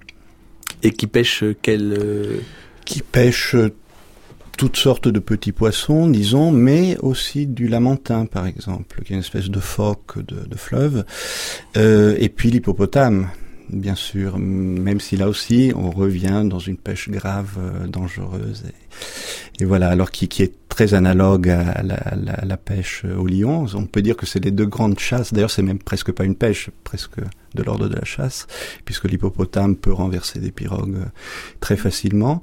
Et 0.84 0.92
qui 0.92 1.08
pêchent 1.08 1.44
quel 1.62 1.94
euh, 1.94 2.40
qui 2.86 3.02
pêche 3.02 3.56
toutes 4.58 4.78
sortes 4.78 5.08
de 5.08 5.20
petits 5.20 5.52
poissons, 5.52 6.08
disons, 6.08 6.52
mais 6.52 6.98
aussi 7.02 7.46
du 7.46 7.68
lamentin, 7.68 8.26
par 8.26 8.48
exemple, 8.48 9.02
qui 9.04 9.14
est 9.14 9.16
une 9.16 9.22
espèce 9.22 9.50
de 9.50 9.60
phoque 9.60 10.24
de, 10.26 10.56
fleuve, 10.56 11.04
euh, 11.78 12.16
et 12.20 12.30
puis 12.30 12.52
l'hippopotame, 12.52 13.30
bien 13.70 13.96
sûr, 13.96 14.38
même 14.38 15.00
si 15.00 15.18
là 15.18 15.28
aussi 15.28 15.72
on 15.76 15.92
revient 15.92 16.44
dans 16.46 16.60
une 16.60 16.78
pêche 16.78 17.10
grave, 17.10 17.58
euh, 17.58 17.88
dangereuse. 17.88 18.64
Et, 19.60 19.66
voilà, 19.66 19.90
alors 19.90 20.12
qui, 20.12 20.26
est 20.42 20.54
très 20.68 20.94
analogue 20.94 21.50
à 21.50 21.82
la, 21.82 22.58
pêche 22.58 23.06
au 23.06 23.26
lion. 23.26 23.66
On 23.74 23.86
peut 23.86 24.02
dire 24.02 24.18
que 24.18 24.26
c'est 24.26 24.44
les 24.44 24.52
deux 24.52 24.66
grandes 24.66 25.00
chasses. 25.00 25.32
D'ailleurs, 25.32 25.52
c'est 25.52 25.62
même 25.62 25.80
presque 25.80 26.12
pas 26.12 26.26
une 26.26 26.36
pêche, 26.36 26.70
presque 26.84 27.20
de 27.54 27.64
l'ordre 27.64 27.88
de 27.88 27.96
la 27.96 28.04
chasse, 28.04 28.48
puisque 28.84 29.06
l'hippopotame 29.06 29.78
peut 29.78 29.94
renverser 29.94 30.40
des 30.40 30.52
pirogues 30.52 30.98
très 31.62 31.78
facilement. 31.78 32.42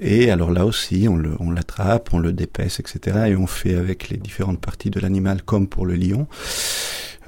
Et 0.00 0.32
alors 0.32 0.50
là 0.50 0.66
aussi, 0.66 1.06
on, 1.08 1.22
on 1.38 1.52
l'attrape, 1.52 2.12
on 2.12 2.18
le 2.18 2.32
dépaisse, 2.32 2.80
etc. 2.80 3.28
Et 3.28 3.36
on 3.36 3.46
fait 3.46 3.76
avec 3.76 4.08
les 4.08 4.16
différentes 4.16 4.60
parties 4.60 4.90
de 4.90 4.98
l'animal, 4.98 5.42
comme 5.42 5.68
pour 5.68 5.86
le 5.86 5.94
lion. 5.94 6.26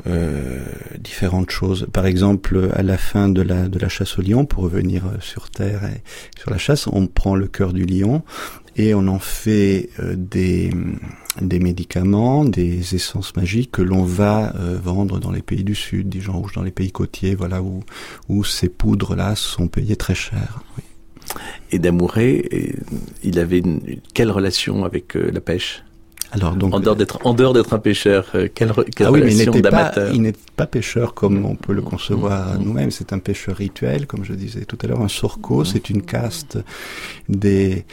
Euh, 0.06 0.64
différentes 0.98 1.50
choses. 1.50 1.86
Par 1.92 2.06
exemple, 2.06 2.70
à 2.74 2.82
la 2.82 2.96
fin 2.96 3.28
de 3.28 3.42
la, 3.42 3.68
de 3.68 3.78
la 3.78 3.88
chasse 3.88 4.18
au 4.18 4.22
lion, 4.22 4.46
pour 4.46 4.62
revenir 4.62 5.02
sur 5.20 5.50
Terre 5.50 5.84
et 5.84 6.02
sur 6.38 6.50
la 6.50 6.58
chasse, 6.58 6.86
on 6.86 7.06
prend 7.06 7.34
le 7.34 7.48
cœur 7.48 7.72
du 7.72 7.84
lion 7.84 8.22
et 8.76 8.94
on 8.94 9.08
en 9.08 9.18
fait 9.18 9.90
euh, 9.98 10.14
des, 10.16 10.70
des 11.40 11.58
médicaments, 11.58 12.44
des 12.44 12.94
essences 12.94 13.36
magiques 13.36 13.72
que 13.72 13.82
l'on 13.82 14.04
va 14.04 14.54
euh, 14.56 14.78
vendre 14.82 15.18
dans 15.18 15.32
les 15.32 15.42
pays 15.42 15.64
du 15.64 15.74
Sud, 15.74 16.08
des 16.08 16.20
gens 16.20 16.38
rouges 16.38 16.54
dans 16.54 16.62
les 16.62 16.70
pays 16.70 16.92
côtiers, 16.92 17.34
voilà 17.34 17.62
où, 17.62 17.82
où 18.28 18.44
ces 18.44 18.68
poudres-là 18.68 19.34
sont 19.34 19.68
payées 19.68 19.96
très 19.96 20.14
cher. 20.14 20.62
Et 21.72 21.78
Damouré, 21.78 22.74
il 23.22 23.38
avait 23.38 23.58
une, 23.58 23.80
quelle 24.14 24.30
relation 24.30 24.84
avec 24.84 25.16
euh, 25.16 25.30
la 25.32 25.40
pêche? 25.40 25.84
Alors 26.32 26.54
donc, 26.54 26.74
en 26.74 26.80
dehors 26.80 26.96
d'être 26.96 27.18
en 27.24 27.34
dehors 27.34 27.52
d'être 27.52 27.72
un 27.72 27.78
pêcheur, 27.78 28.26
euh, 28.34 28.48
quelle, 28.54 28.72
quelle 28.94 29.06
ah 29.06 29.12
oui, 29.12 29.20
mais 29.20 29.30
relation 29.30 29.52
il 29.52 29.56
n'était 29.56 29.62
pas, 29.62 29.70
d'amateur 29.70 30.14
il 30.14 30.22
n'est 30.22 30.34
pas 30.56 30.66
pêcheur 30.66 31.14
comme 31.14 31.44
on 31.44 31.56
peut 31.56 31.72
le 31.72 31.82
concevoir 31.82 32.30
Mmh. 32.30 32.62
nous-mêmes. 32.62 32.90
C'est 32.90 33.12
un 33.12 33.18
pêcheur 33.18 33.56
rituel, 33.56 34.06
comme 34.06 34.24
je 34.24 34.32
disais 34.34 34.64
tout 34.64 34.78
à 34.82 34.86
l'heure. 34.86 35.00
Un 35.00 35.08
sorco, 35.08 35.64
c'est 35.64 35.90
une 35.90 36.02
caste 36.02 36.58
des 37.28 37.84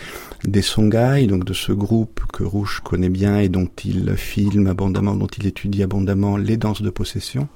des 0.43 0.61
Songhai, 0.61 1.25
donc 1.27 1.45
de 1.45 1.53
ce 1.53 1.71
groupe 1.71 2.21
que 2.31 2.43
Rouge 2.43 2.81
connaît 2.83 3.09
bien 3.09 3.39
et 3.39 3.49
dont 3.49 3.69
il 3.83 4.15
filme 4.15 4.67
abondamment, 4.67 5.15
dont 5.15 5.27
il 5.27 5.47
étudie 5.47 5.81
abondamment 5.83 6.37
les 6.37 6.57
danses 6.57 6.81
de 6.81 6.89
possession. 6.89 7.47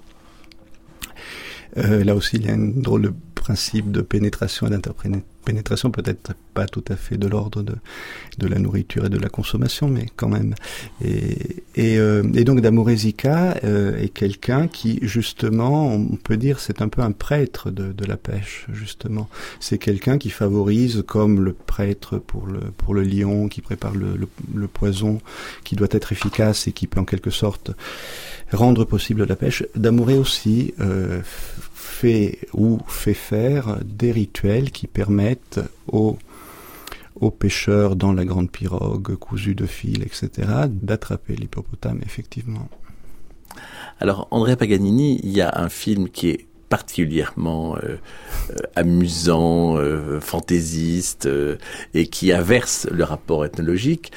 Euh, 1.78 2.04
là 2.04 2.16
aussi, 2.16 2.38
il 2.38 2.46
y 2.46 2.50
a 2.50 2.54
un 2.54 2.68
drôle 2.76 3.04
de 3.04 3.14
principe 3.36 3.92
de 3.92 4.02
pénétration 4.02 4.68
et 4.68 4.72
d'interpénétration, 5.42 5.92
peut-être 5.92 6.34
pas 6.54 6.66
tout 6.66 6.84
à 6.90 6.96
fait 6.96 7.18
de 7.18 7.28
l'ordre 7.28 7.64
de, 7.64 7.76
de 8.38 8.48
la 8.48 8.60
nourriture 8.60 9.06
et 9.06 9.10
de 9.10 9.18
la 9.18 9.30
consommation, 9.30 9.88
mais 9.88 10.06
quand 10.16 10.30
même. 10.30 10.54
Et, 11.04 11.64
et, 11.76 11.98
euh, 11.98 12.24
et 12.36 12.44
donc 12.44 12.62
Damorezika 12.62 13.58
euh, 13.64 13.98
est 13.98 14.10
quelqu'un 14.10 14.68
qui, 14.68 15.00
justement, 15.02 15.88
on 15.94 16.16
peut 16.16 16.38
dire, 16.38 16.60
c'est 16.60 16.82
un 16.82 16.90
peu 16.90 17.02
un 17.02 17.12
prêtre 17.12 17.72
de, 17.72 17.92
de 17.92 18.06
la 18.06 18.18
pêche, 18.18 18.68
justement. 18.72 19.30
C'est 19.60 19.78
quelqu'un 19.78 20.18
qui 20.18 20.30
favorise, 20.30 21.04
comme 21.08 21.44
le 21.44 21.54
prêtre 21.54 22.18
pour 22.18 22.46
le, 22.48 22.60
pour 22.78 22.94
le 22.94 23.04
lion, 23.04 23.48
qui 23.48 23.62
prépare 23.62 23.96
le, 23.96 24.16
le, 24.16 24.28
le 24.54 24.68
poison, 24.68 25.20
qui 25.64 25.76
doit 25.76 25.88
être 25.92 26.12
efficace 26.12 26.68
et 26.68 26.72
qui 26.72 26.88
peut 26.88 27.00
en 27.00 27.06
quelque 27.06 27.32
sorte 27.32 27.72
rendre 28.52 28.84
possible 28.86 29.26
la 29.26 29.36
pêche. 29.36 29.64
Damouré 29.76 30.18
aussi 30.18 30.74
euh, 30.82 31.22
fait 31.82 32.40
ou 32.54 32.80
fait 32.88 33.14
faire 33.14 33.80
des 33.84 34.12
rituels 34.12 34.72
qui 34.72 34.88
permettent 34.88 35.60
aux, 35.88 36.18
aux 37.20 37.32
pêcheurs 37.32 37.96
dans 37.96 38.14
la 38.14 38.24
grande 38.24 38.52
pirogue 38.52 39.16
cousue 39.16 39.56
de 39.56 39.66
fil, 39.66 40.04
etc., 40.04 40.30
d'attraper 40.70 41.36
l'hippopotame, 41.36 42.02
effectivement. 42.06 42.70
Alors, 44.00 44.28
Andrea 44.32 44.56
Paganini, 44.56 45.20
il 45.24 45.32
y 45.32 45.42
a 45.42 45.52
un 45.56 45.70
film 45.70 46.10
qui 46.10 46.30
est 46.30 46.46
particulièrement 46.70 47.76
euh, 47.76 47.98
euh, 48.50 48.56
amusant, 48.76 49.76
euh, 49.78 50.22
fantaisiste, 50.22 51.28
et 51.94 52.08
qui 52.08 52.32
inverse 52.32 52.88
le 52.90 53.04
rapport 53.04 53.44
ethnologique, 53.44 54.12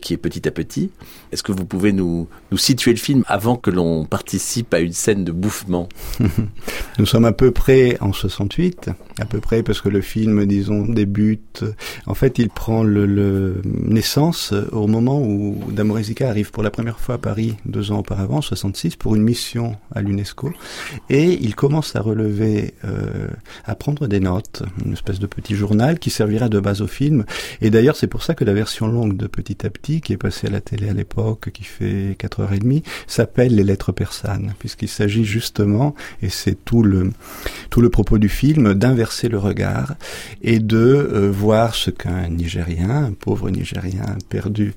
qui 0.00 0.14
est 0.14 0.18
petit 0.18 0.48
à 0.48 0.50
petit. 0.50 0.90
Est-ce 1.32 1.42
que 1.42 1.52
vous 1.52 1.64
pouvez 1.64 1.92
nous, 1.92 2.28
nous 2.50 2.58
situer 2.58 2.90
le 2.90 2.98
film 2.98 3.24
avant 3.26 3.56
que 3.56 3.70
l'on 3.70 4.04
participe 4.04 4.74
à 4.74 4.80
une 4.80 4.92
scène 4.92 5.24
de 5.24 5.32
bouffement 5.32 5.88
Nous 6.98 7.06
sommes 7.06 7.24
à 7.24 7.32
peu 7.32 7.50
près 7.50 7.96
en 8.00 8.12
68, 8.12 8.90
à 9.20 9.24
peu 9.24 9.40
près 9.40 9.62
parce 9.62 9.80
que 9.80 9.88
le 9.88 10.00
film, 10.00 10.44
disons, 10.46 10.84
débute. 10.86 11.64
En 12.06 12.14
fait, 12.14 12.38
il 12.38 12.50
prend 12.50 12.82
le, 12.82 13.62
naissance 13.64 14.52
au 14.72 14.86
moment 14.86 15.22
où 15.22 15.58
Damorezika 15.70 16.28
arrive 16.28 16.50
pour 16.50 16.62
la 16.62 16.70
première 16.70 16.98
fois 16.98 17.14
à 17.14 17.18
Paris 17.18 17.56
deux 17.64 17.92
ans 17.92 18.00
auparavant, 18.00 18.40
66, 18.40 18.96
pour 18.96 19.14
une 19.14 19.22
mission 19.22 19.76
à 19.94 20.02
l'UNESCO, 20.02 20.52
et 21.08 21.38
il 21.40 21.54
commence 21.54 21.94
à 21.96 22.00
relever, 22.00 22.74
euh, 22.84 23.28
à 23.64 23.74
prendre 23.74 24.06
des 24.06 24.20
notes, 24.20 24.62
une 24.84 24.92
espèce 24.92 25.20
de 25.20 25.26
petit 25.26 25.54
journal 25.54 25.98
qui 25.98 26.10
servira 26.10 26.48
de 26.48 26.60
base 26.60 26.82
au 26.82 26.86
film. 26.86 27.24
Et 27.60 27.70
d'ailleurs, 27.70 27.96
c'est 27.96 28.06
pour 28.06 28.22
ça 28.22 28.34
que 28.34 28.44
la 28.44 28.52
version 28.52 28.86
longue 28.86 29.16
de 29.16 29.26
Petit 29.26 29.64
à 29.64 29.70
Petit, 29.70 30.00
qui 30.00 30.12
est 30.12 30.18
passée 30.18 30.48
à 30.48 30.50
la 30.50 30.60
télé 30.60 30.88
à 30.88 30.92
l'époque, 30.92 31.19
qui 31.52 31.64
fait 31.64 32.16
4h30, 32.18 32.82
s'appelle 33.06 33.54
Les 33.54 33.64
Lettres 33.64 33.92
persanes, 33.92 34.54
puisqu'il 34.58 34.88
s'agit 34.88 35.24
justement, 35.24 35.94
et 36.22 36.28
c'est 36.28 36.56
tout 36.64 36.82
le, 36.82 37.10
tout 37.70 37.80
le 37.80 37.90
propos 37.90 38.18
du 38.18 38.28
film, 38.28 38.74
d'inverser 38.74 39.28
le 39.28 39.38
regard 39.38 39.94
et 40.42 40.58
de 40.58 40.78
euh, 40.78 41.30
voir 41.30 41.74
ce 41.74 41.90
qu'un 41.90 42.28
Nigérien, 42.28 43.04
un 43.06 43.12
pauvre 43.12 43.50
Nigérien 43.50 44.16
perdu 44.28 44.74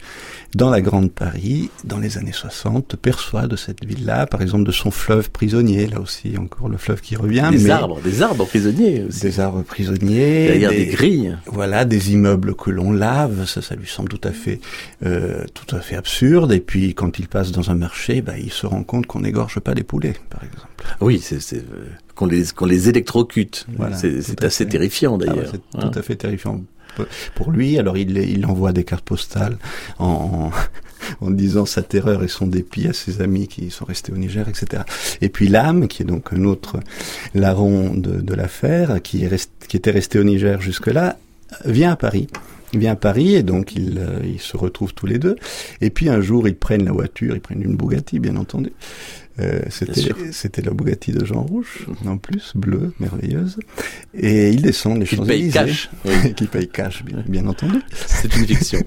dans 0.56 0.70
la 0.70 0.82
Grande 0.82 1.12
Paris, 1.12 1.70
dans 1.84 2.00
les 2.00 2.18
années 2.18 2.32
60, 2.32 2.96
perçoit 2.96 3.48
de 3.48 3.56
cette 3.56 3.84
ville-là, 3.86 4.28
par 4.28 4.42
exemple 4.42 4.66
de 4.66 4.72
son 4.72 4.92
fleuve 4.92 5.30
prisonnier, 5.32 5.88
là 5.88 6.00
aussi, 6.00 6.38
encore 6.38 6.70
le 6.70 6.78
fleuve 6.78 7.02
qui 7.02 7.16
revient. 7.16 7.50
Des 7.52 7.64
mais 7.64 7.70
arbres, 7.70 8.00
des 8.02 8.22
arbres 8.22 8.46
prisonniers 8.46 9.04
aussi. 9.08 9.22
Des 9.22 9.40
arbres 9.40 9.64
prisonniers. 9.64 10.48
Derrière 10.48 10.70
des, 10.70 10.86
des 10.86 10.92
grilles. 10.92 11.38
Voilà, 11.48 11.86
des 11.86 12.14
immeubles 12.14 12.56
que 12.56 12.70
l'on 12.70 12.92
lave, 12.92 13.46
ça, 13.48 13.62
ça 13.62 13.76
lui 13.76 13.88
semble 13.88 14.10
tout 14.10 14.28
à 14.28 14.32
fait, 14.32 14.60
euh, 15.06 15.46
tout 15.54 15.76
à 15.76 15.80
fait 15.80 15.96
absurde. 15.96 16.33
Et 16.52 16.60
puis, 16.60 16.94
quand 16.94 17.20
il 17.20 17.28
passe 17.28 17.52
dans 17.52 17.70
un 17.70 17.76
marché, 17.76 18.22
bah, 18.22 18.38
il 18.38 18.52
se 18.52 18.66
rend 18.66 18.84
compte 18.84 19.06
qu'on 19.06 19.20
n'égorge 19.20 19.60
pas 19.60 19.74
les 19.74 19.84
poulets, 19.84 20.16
par 20.30 20.44
exemple. 20.44 20.68
Oui, 21.02 21.20
c'est, 21.22 21.40
c'est 21.40 21.58
euh, 21.58 21.86
qu'on 22.16 22.26
les, 22.26 22.46
qu'on 22.56 22.66
les 22.66 22.90
électrocute. 22.90 23.68
Voilà, 23.78 23.96
c'est, 23.96 24.44
assez 24.44 24.64
fait. 24.64 24.70
terrifiant 24.70 25.18
Ah 25.22 25.26
d'ailleurs. 25.26 25.52
c'est 25.52 25.80
Hein. 25.80 25.90
tout 25.90 26.00
à 26.00 26.02
fait 26.02 26.16
terrifiant 26.16 26.62
pour 27.36 27.52
lui. 27.52 27.78
Alors 27.80 27.98
il, 27.98 28.18
il 28.18 28.46
envoie 28.46 28.72
des 28.72 28.84
cartes 28.84 29.06
postales 29.06 29.58
en, 30.00 30.52
en, 31.22 31.26
en 31.26 31.32
disant 31.32 31.66
sa 31.66 31.82
terreur 31.82 32.24
et 32.24 32.28
son 32.28 32.48
dépit 32.48 32.88
à 32.88 32.94
ses 32.94 33.22
amis 33.22 33.48
qui 33.48 33.72
sont 33.72 33.86
restés 33.86 34.12
au 34.12 34.18
Niger, 34.18 34.48
etc. 34.48 34.84
Et 35.22 35.30
puis 35.30 35.48
l'âme, 35.48 35.88
qui 35.88 36.04
est 36.04 36.06
donc 36.06 36.34
un 36.34 36.44
autre 36.44 36.80
larron 37.34 37.94
de, 37.94 38.22
de 38.22 38.34
l'affaire, 38.34 39.02
qui, 39.02 39.24
est 39.24 39.28
rest, 39.28 39.52
qui 39.68 39.78
était 39.78 39.92
resté 39.92 40.20
au 40.20 40.24
Niger 40.24 40.62
jusque-là, 40.62 41.18
vient 41.66 41.92
à 41.92 41.96
Paris. 41.96 42.28
Il 42.74 42.80
vient 42.80 42.94
à 42.94 42.96
Paris 42.96 43.36
et 43.36 43.44
donc 43.44 43.76
ils, 43.76 44.00
euh, 44.00 44.20
ils 44.24 44.42
se 44.42 44.58
retrouvent 44.58 44.94
tous 44.94 45.06
les 45.06 45.20
deux. 45.20 45.36
Et 45.80 45.90
puis 45.90 46.10
un 46.10 46.22
jour, 46.22 46.48
ils 46.48 46.56
prennent 46.56 46.86
la 46.86 46.92
voiture, 46.92 47.36
ils 47.36 47.42
prennent 47.42 47.62
une 47.62 47.76
Bugatti, 47.76 48.20
bien 48.20 48.36
entendu. 48.36 48.72
Euh, 49.40 49.62
c'était, 49.70 50.62
la 50.62 50.72
Bugatti 50.72 51.12
de 51.12 51.26
Jean 51.26 51.42
Rouge, 51.42 51.88
en 52.06 52.18
plus, 52.18 52.52
bleue, 52.56 52.94
merveilleuse. 53.00 53.58
Et 54.14 54.50
ils 54.50 54.62
descendent 54.62 55.00
les 55.00 55.06
Qui 55.06 55.16
paye 55.16 55.52
Champs-Élysées. 55.52 55.52
cash. 55.52 55.90
Oui. 56.06 56.34
qui 56.36 56.46
paye 56.46 56.68
cash, 56.68 57.04
bien, 57.04 57.24
bien 57.28 57.48
entendu. 57.48 57.80
C'est 57.92 58.36
une 58.36 58.46
fiction. 58.46 58.80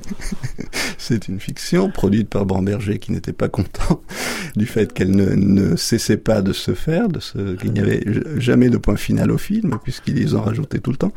C'est 0.99 1.29
une 1.29 1.41
fiction 1.41 1.91
produite 1.91 2.29
par 2.29 2.47
Bramberger 2.47 2.99
qui 2.99 3.13
n'était 3.13 3.33
pas 3.33 3.49
content 3.49 4.03
du 4.57 4.67
fait 4.67 4.93
qu'elle 4.93 5.11
ne, 5.11 5.35
ne, 5.35 5.77
cessait 5.77 6.17
pas 6.17 6.43
de 6.43 6.53
se 6.53 6.75
faire, 6.75 7.09
de 7.09 7.21
ce 7.21 7.57
qu'il 7.57 7.73
n'y 7.73 7.81
avait 7.81 8.05
jamais 8.39 8.71
de 8.71 8.77
point 8.77 8.97
final 8.97 9.31
au 9.33 9.39
film, 9.39 9.79
puisqu'ils 9.83 10.37
en 10.37 10.43
rajoutaient 10.43 10.79
tout 10.79 10.93
le 10.93 10.97
temps. 10.97 11.13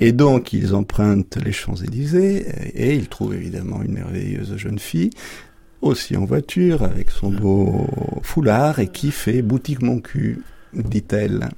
Et 0.00 0.12
donc, 0.12 0.52
ils 0.52 0.74
empruntent 0.74 1.38
les 1.44 1.52
Champs-Élysées, 1.52 2.46
et 2.74 2.94
ils 2.94 3.08
trouvent 3.08 3.34
évidemment 3.34 3.82
une 3.82 3.92
merveilleuse 3.92 4.56
jeune 4.56 4.78
fille, 4.78 5.10
aussi 5.82 6.16
en 6.16 6.24
voiture, 6.24 6.82
avec 6.82 7.10
son 7.10 7.30
beau 7.30 7.86
foulard, 8.22 8.78
et 8.78 8.88
qui 8.88 9.10
fait 9.10 9.42
boutique 9.42 9.82
mon 9.82 10.00
cul, 10.00 10.42
dit-elle. 10.74 11.48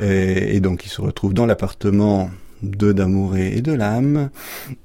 Et, 0.00 0.56
et 0.56 0.60
donc, 0.60 0.84
ils 0.84 0.90
se 0.90 1.00
retrouvent 1.00 1.34
dans 1.34 1.46
l'appartement 1.46 2.30
de 2.62 2.92
Damouré 2.92 3.52
et 3.56 3.60
de 3.60 3.72
l'âme, 3.72 4.30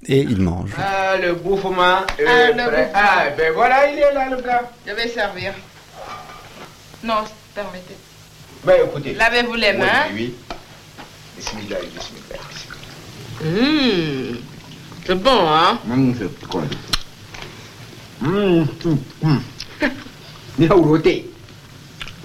et 0.05 0.19
il 0.19 0.41
mange. 0.41 0.71
Ah, 0.77 1.17
le 1.17 1.33
bouffement 1.33 1.73
ah, 1.81 2.05
le. 2.17 2.63
Ah, 2.93 3.29
ben 3.35 3.53
voilà, 3.53 3.91
il 3.91 3.97
est 3.97 4.13
là, 4.13 4.29
le 4.29 4.41
gars. 4.41 4.69
Je 4.85 4.93
vais 4.93 5.07
servir. 5.07 5.53
Non, 7.03 7.23
permettez. 7.55 7.95
Ben 8.63 8.75
écoutez. 8.85 9.13
Lavez-vous 9.15 9.55
les 9.55 9.73
mains. 9.73 10.07
Oui, 10.13 10.35
oui. 10.49 10.55
Bismillah, 11.37 11.77
bismillah, 11.79 12.37
bismillah. 12.49 12.73
Mmh, 13.43 14.37
c'est 15.05 15.15
bon, 15.15 15.49
hein 15.49 15.79
Mmh, 15.85 16.13
c'est 16.17 16.47
bon. 16.47 16.61
Mmh. 19.23 19.37
Yaouroté. 20.59 21.29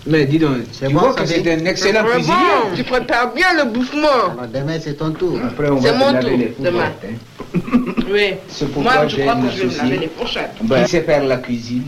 Mais 0.07 0.25
dis 0.27 0.39
donc, 0.39 0.59
tu 0.79 0.85
bon, 0.87 1.01
vois 1.01 1.15
que 1.15 1.27
c'est 1.27 1.47
un 1.53 1.65
excellent 1.67 2.05
cuisinier. 2.05 2.35
Bon, 2.37 2.77
tu 2.77 2.85
prépares 2.85 3.35
bien 3.35 3.53
le 3.57 3.65
bouffement. 3.71 4.31
Alors 4.33 4.47
demain, 4.53 4.79
c'est 4.81 4.95
ton 4.95 5.11
tour. 5.13 5.39
Après, 5.45 5.69
on 5.71 5.81
C'est 5.81 5.91
va 5.93 5.99
mon 5.99 6.13
laver 6.13 6.29
tour, 6.31 6.39
les 6.39 6.55
demain. 6.59 6.93
hein. 7.05 7.59
Oui. 8.11 8.35
C'est 8.49 8.71
pourquoi 8.73 8.95
Moi, 8.95 9.09
je 9.09 9.17
crois 9.21 9.35
que 9.37 9.51
je 9.51 9.63
vais 9.63 9.67
me 9.67 9.77
laver 9.79 9.99
les 9.99 10.09
fourchettes. 10.09 10.53
qui 10.61 10.89
sait 10.91 11.03
faire 11.03 11.25
la 11.25 11.37
cuisine, 11.39 11.85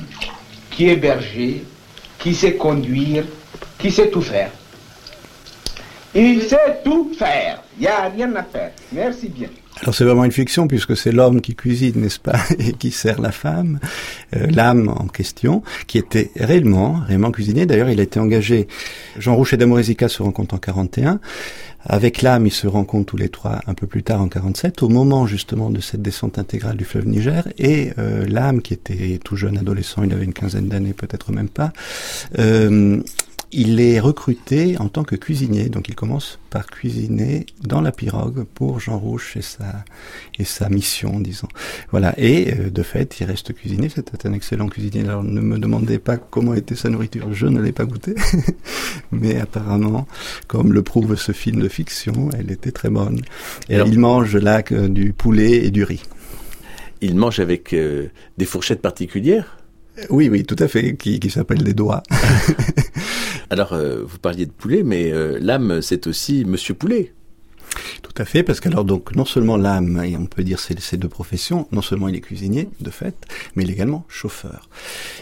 qui 0.71 0.89
est 0.89 0.97
berger, 0.97 1.65
qui 2.19 2.35
sait 2.35 2.55
conduire, 2.57 3.25
qui 3.79 3.91
sait 3.91 4.11
tout 4.11 4.23
faire. 4.23 4.51
Il 6.15 6.43
sait 6.43 6.81
tout 6.85 7.13
faire. 7.19 7.63
Il 7.79 7.83
n'y 7.83 7.87
a 7.87 8.09
rien 8.09 8.35
à 8.35 8.43
faire. 8.43 8.73
Merci 8.93 9.29
bien. 9.29 9.49
Alors 9.83 9.95
c'est 9.95 10.05
vraiment 10.05 10.25
une 10.25 10.33
fiction 10.33 10.69
puisque 10.69 10.95
c'est 10.97 11.11
l'homme 11.11 11.41
qui 11.41 11.55
cuisine, 11.55 12.03
n'est-ce 12.03 12.21
pas, 12.21 12.39
et 12.59 12.73
qui 12.75 12.91
sert 12.91 13.21
la 13.21 13.33
femme, 13.33 13.79
euh, 14.37 14.47
l'âme 14.51 14.89
en 14.89 15.07
question, 15.07 15.63
qui 15.87 15.97
était 15.97 16.31
réellement, 16.37 17.01
réellement 17.07 17.31
cuisinier. 17.31 17.65
D'ailleurs, 17.65 17.89
il 17.89 17.99
a 17.99 18.03
été 18.03 18.21
engagé. 18.21 18.69
Jean 19.19 19.37
Rouch 19.37 19.55
et 19.55 19.57
Damorésica 19.57 20.09
se 20.09 20.23
rencontrent 20.23 20.55
en 20.55 20.59
41. 20.59 21.21
Avec 21.83 22.21
l'âme, 22.21 22.47
ils 22.47 22.53
se 22.53 22.67
rencontrent 22.67 23.07
tous 23.07 23.17
les 23.17 23.31
trois 23.31 23.61
un 23.67 23.73
peu 23.73 23.87
plus 23.87 24.03
tard 24.03 24.21
en 24.21 24.29
47, 24.29 24.83
au 24.83 24.91
moment 24.91 25.27
justement 25.27 25.71
de 25.71 25.81
cette 25.81 26.03
descente 26.03 26.39
intégrale 26.39 26.77
du 26.77 26.85
fleuve 26.85 27.07
Niger. 27.07 27.49
Et 27.57 27.93
euh, 27.99 28.27
l'âme, 28.29 28.61
qui 28.61 28.75
était 28.75 29.19
tout 29.25 29.37
jeune 29.37 29.57
adolescent, 29.57 30.03
il 30.03 30.13
avait 30.13 30.27
une 30.27 30.35
quinzaine 30.35 30.69
d'années, 30.69 30.93
peut-être 30.93 31.33
même 31.33 31.49
pas. 31.49 31.73
Euh, 32.39 33.01
il 33.53 33.81
est 33.81 33.99
recruté 33.99 34.79
en 34.79 34.89
tant 34.89 35.03
que 35.03 35.17
cuisinier, 35.17 35.69
donc 35.69 35.89
il 35.89 35.95
commence 35.97 36.39
par 36.51 36.67
cuisiner 36.67 37.47
dans 37.63 37.81
la 37.81 37.91
pirogue 37.93 38.45
pour 38.55 38.79
Jean 38.79 38.99
Rouch 38.99 39.37
et 39.37 39.43
sa 39.43 39.85
et 40.39 40.45
sa 40.45 40.69
mission, 40.69 41.19
disons. 41.21 41.49
Voilà. 41.91 42.15
Et 42.17 42.55
euh, 42.55 42.71
de 42.71 42.83
fait, 42.83 43.19
il 43.21 43.25
reste 43.27 43.53
cuisinier. 43.53 43.89
C'était 43.89 44.27
un 44.27 44.33
excellent 44.33 44.69
cuisinier. 44.69 45.03
Alors 45.05 45.25
ne 45.25 45.41
me 45.41 45.59
demandez 45.59 45.99
pas 45.99 46.17
comment 46.17 46.55
était 46.55 46.77
sa 46.77 46.91
nourriture. 46.91 47.33
Je 47.33 47.47
ne 47.47 47.61
l'ai 47.61 47.73
pas 47.73 47.85
goûté, 47.87 48.15
mais 49.13 49.41
apparemment, 49.41 50.07
comme 50.47 50.73
le 50.73 50.83
prouve 50.83 51.17
ce 51.17 51.33
film 51.33 51.61
de 51.61 51.69
fiction, 51.69 52.31
elle 52.39 52.51
était 52.51 52.73
très 52.73 52.89
bonne. 52.91 53.21
Et 53.69 53.75
Alors- 53.75 53.89
il 53.89 53.99
mange 53.99 54.37
là 54.37 54.63
du 54.63 55.13
poulet 55.13 55.65
et 55.67 55.71
du 55.71 55.85
riz. 55.85 56.03
Il 57.01 57.17
mange 57.17 57.41
avec 57.41 57.73
euh, 57.73 58.09
des 58.39 58.45
fourchettes 58.45 58.83
particulières. 58.83 59.57
Oui, 60.09 60.29
oui, 60.29 60.45
tout 60.45 60.57
à 60.59 60.69
fait, 60.69 60.97
qui, 60.97 61.31
s'appelle 61.31 61.63
des 61.63 61.75
doigts. 61.75 62.03
Alors, 63.51 63.73
euh, 63.73 64.03
vous 64.05 64.19
parliez 64.19 64.47
de 64.47 64.53
poulet, 64.53 64.83
mais 64.83 65.13
euh, 65.13 65.39
l'âme, 65.41 65.83
c'est 65.83 66.07
aussi 66.07 66.45
Monsieur 66.45 66.75
Poulet. 66.75 67.13
Tout 68.03 68.13
à 68.23 68.25
fait, 68.25 68.43
parce 68.43 68.61
qu'alors 68.61 68.85
donc 68.85 69.15
non 69.15 69.25
seulement 69.25 69.57
l'âme, 69.57 70.03
et 70.05 70.17
on 70.17 70.27
peut 70.27 70.43
dire 70.43 70.59
c'est 70.59 70.79
ces 70.81 70.97
deux 70.97 71.09
professions, 71.09 71.69
non 71.73 71.83
seulement 71.83 72.09
il 72.09 72.17
est 72.17 72.21
cuisinier 72.21 72.69
de 72.81 72.91
fait, 72.91 73.15
mais 73.55 73.63
il 73.65 73.71
est 73.71 73.75
également 73.75 74.05
chauffeur. 74.09 74.69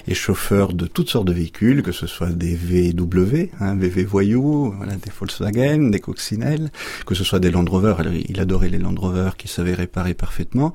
Et 0.06 0.14
chauffeur 0.14 0.72
de 0.72 0.86
toutes 0.86 1.08
sortes 1.10 1.26
de 1.26 1.32
véhicules, 1.32 1.82
que 1.82 1.92
ce 1.92 2.06
soit 2.06 2.30
des 2.30 2.54
VW, 2.54 3.50
hein, 3.60 3.74
VV 3.76 4.04
voyous, 4.04 4.72
voilà, 4.76 4.94
des 4.94 5.10
Volkswagen, 5.16 5.90
des 5.90 6.00
coccinelles, 6.00 6.70
que 7.06 7.14
ce 7.14 7.24
soit 7.24 7.38
des 7.40 7.50
Land 7.50 7.66
Rover, 7.68 7.94
alors 7.98 8.12
il 8.14 8.40
adorait 8.40 8.68
les 8.68 8.78
Land 8.78 8.94
Rover 8.96 9.30
qui 9.36 9.48
savaient 9.48 9.74
réparer 9.74 10.14
parfaitement, 10.14 10.72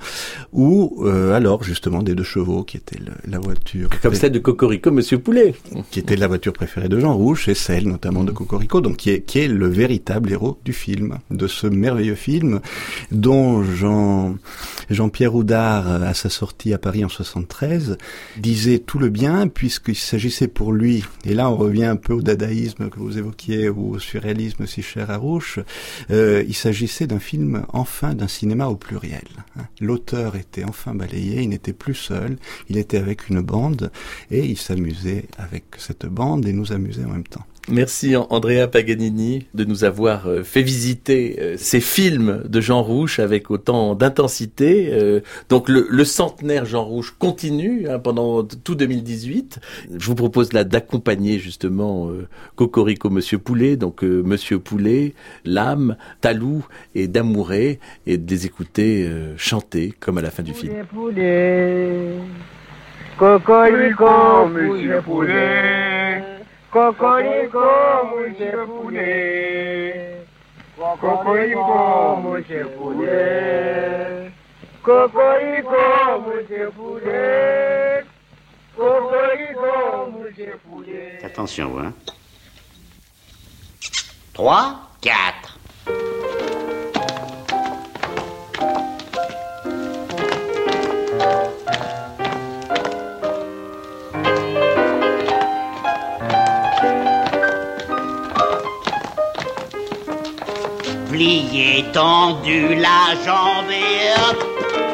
ou 0.52 1.04
euh, 1.06 1.34
alors 1.34 1.64
justement 1.64 2.04
des 2.04 2.16
deux 2.16 2.24
chevaux 2.24 2.64
qui 2.64 2.78
étaient 2.78 3.00
le- 3.00 3.14
la 3.32 3.40
voiture 3.40 3.90
Comme 4.02 4.14
celle 4.16 4.32
de 4.32 4.40
Cocorico, 4.40 4.92
Monsieur 4.92 5.20
Poulet. 5.20 5.56
qui 5.92 6.00
était 6.00 6.16
la 6.16 6.28
voiture 6.28 6.54
préférée 6.54 6.90
de 6.90 7.00
Jean 7.00 7.16
Rouch 7.16 7.48
et 7.48 7.56
celle 7.56 7.88
notamment 7.88 8.24
de 8.24 8.32
Cocorico, 8.32 8.82
donc 8.82 8.98
qui 8.98 9.10
est, 9.10 9.22
qui 9.22 9.40
est 9.40 9.48
le 9.48 9.68
véritable 9.68 10.32
héros 10.32 10.60
du 10.64 10.74
film, 10.74 11.18
de 11.32 11.48
ce 11.48 11.63
merveilleux 11.70 12.16
film 12.16 12.60
dont 13.12 13.64
Jean, 13.64 14.36
Jean-Pierre 14.90 15.36
Houdard, 15.36 15.88
à 15.88 16.14
sa 16.14 16.30
sortie 16.30 16.74
à 16.74 16.78
Paris 16.78 17.06
en 17.06 17.10
73, 17.10 17.98
disait 18.38 18.80
tout 18.80 19.00
le 19.00 19.10
bien 19.10 19.48
puisqu'il 19.48 19.96
s'agissait 19.96 20.48
pour 20.48 20.72
lui, 20.74 21.04
et 21.26 21.34
là 21.34 21.50
on 21.50 21.56
revient 21.56 21.86
un 21.86 21.96
peu 21.96 22.14
au 22.14 22.22
dadaïsme 22.22 22.90
que 22.90 23.00
vous 23.00 23.18
évoquiez 23.18 23.70
ou 23.70 23.96
au 23.96 24.00
surréalisme 24.00 24.66
si 24.66 24.82
cher 24.82 25.10
à 25.10 25.18
Rouch, 25.18 25.60
euh, 26.12 26.44
il 26.48 26.54
s'agissait 26.54 27.08
d'un 27.08 27.20
film 27.20 27.66
enfin 27.74 28.14
d'un 28.14 28.28
cinéma 28.28 28.68
au 28.68 28.76
pluriel. 28.76 29.28
hein. 29.58 29.64
L'auteur 29.80 30.36
était 30.36 30.64
enfin 30.64 30.94
balayé, 30.94 31.42
il 31.42 31.50
n'était 31.50 31.74
plus 31.74 31.96
seul, 31.96 32.38
il 32.70 32.78
était 32.78 32.98
avec 32.98 33.30
une 33.30 33.42
bande 33.42 33.92
et 34.32 34.46
il 34.46 34.58
s'amusait 34.58 35.26
avec 35.38 35.66
cette 35.78 36.06
bande 36.06 36.46
et 36.46 36.54
nous 36.54 36.72
amusait 36.72 37.06
en 37.06 37.10
même 37.10 37.28
temps. 37.28 37.46
Merci 37.70 38.18
An- 38.18 38.28
Andrea 38.30 38.68
Paganini 38.68 39.48
de 39.54 39.64
nous 39.64 39.86
avoir 39.86 40.28
euh, 40.28 40.44
fait 40.44 40.62
visiter 40.62 41.38
euh, 41.40 41.56
ces 41.58 41.80
films 41.80 42.44
de 42.46 42.60
Jean 42.60 42.84
Rouch 42.84 43.20
avec 43.20 43.50
autant 43.50 43.96
d'intensité. 43.96 44.90
Euh, 44.92 45.22
donc 45.48 45.70
le, 45.70 45.88
le 45.90 46.04
centenaire 46.04 46.66
Jean 46.66 46.84
Rouch 46.84 47.16
continue 47.18 47.88
hein, 47.88 48.00
pendant 48.00 48.44
tout 48.44 48.76
2018. 48.76 49.60
Je 49.98 50.06
vous 50.06 50.16
propose 50.16 50.52
là 50.52 50.66
d'accompagner 50.66 51.40
justement 51.40 52.10
euh, 52.10 52.28
Cocorico 52.58 53.10
Monsieur 53.10 53.38
Poulet, 53.38 53.78
donc 53.78 54.04
euh, 54.04 54.22
Monsieur 54.26 54.60
Poulet, 54.60 55.14
Lame, 55.46 55.96
Talou 56.20 56.66
et 56.96 57.08
Damouré 57.08 57.80
et 58.06 58.18
de 58.18 58.30
les 58.30 58.46
écouter 58.46 59.06
euh, 59.08 59.36
chanter 59.38 59.94
comme 60.02 60.18
à 60.18 60.22
la 60.22 60.32
fin 60.32 60.44
du 60.44 60.54
film. 60.54 60.74
poulet. 60.94 62.10
Cocorico, 63.18 64.48
monsieur 64.50 65.02
poulet. 65.02 65.93
Cocorico, 66.74 67.60
monsieur 68.16 68.66
poulet. 68.66 70.26
Cocorico, 70.76 72.16
monsieur 72.18 72.66
poulet. 72.76 74.32
Cocorico, 74.82 75.78
monsieur 76.26 76.72
poulet. 76.72 78.04
Cocorico, 78.76 80.10
monsieur 80.18 80.60
poulet. 80.68 81.20
Attention, 81.24 81.80
hein. 81.80 81.94
3, 84.34 84.76
4. 85.00 86.13
Plié, 101.14 101.86
tendu, 101.94 102.74
la 102.74 103.14
jambe. 103.24 104.93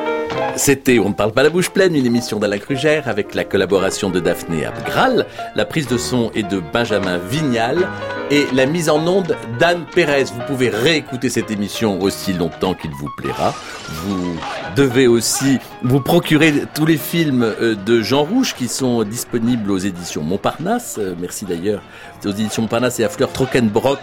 C'était 0.60 1.00
On 1.00 1.08
ne 1.08 1.14
parle 1.14 1.32
pas 1.32 1.42
la 1.42 1.50
bouche 1.50 1.70
pleine, 1.70 1.96
une 1.96 2.06
émission 2.06 2.38
d'Alain 2.38 2.58
Crugère 2.58 3.08
avec 3.08 3.34
la 3.34 3.46
collaboration 3.46 4.10
de 4.10 4.20
Daphné 4.20 4.66
Abgral, 4.66 5.26
la 5.56 5.64
prise 5.64 5.88
de 5.88 5.98
son 5.98 6.32
est 6.36 6.44
de 6.44 6.60
Benjamin 6.60 7.18
Vignal 7.18 7.88
et 8.30 8.46
la 8.54 8.66
mise 8.66 8.90
en 8.90 9.08
onde 9.08 9.38
d'Anne 9.58 9.86
Pérez. 9.96 10.26
Vous 10.26 10.42
pouvez 10.48 10.68
réécouter 10.68 11.30
cette 11.30 11.50
émission 11.50 12.02
aussi 12.02 12.34
longtemps 12.34 12.74
qu'il 12.74 12.92
vous 12.92 13.08
plaira. 13.18 13.56
Vous 14.04 14.36
devez 14.76 15.08
aussi 15.08 15.60
vous 15.82 16.02
procurer 16.02 16.54
tous 16.76 16.86
les 16.86 16.98
films 16.98 17.44
euh, 17.44 17.76
de 17.76 18.02
Jean 18.02 18.24
Rouge 18.24 18.54
qui 18.54 18.68
sont 18.68 19.04
disponibles 19.04 19.72
aux 19.72 19.78
éditions 19.78 20.24
Montparnasse. 20.24 20.98
Euh, 21.00 21.16
Merci 21.18 21.46
d'ailleurs 21.46 21.82
aux 22.26 22.32
éditions 22.32 22.64
Montparnasse 22.64 23.00
et 23.00 23.06
à 23.06 23.10
Fleur 23.10 23.32
Trockenbrock 23.32 24.00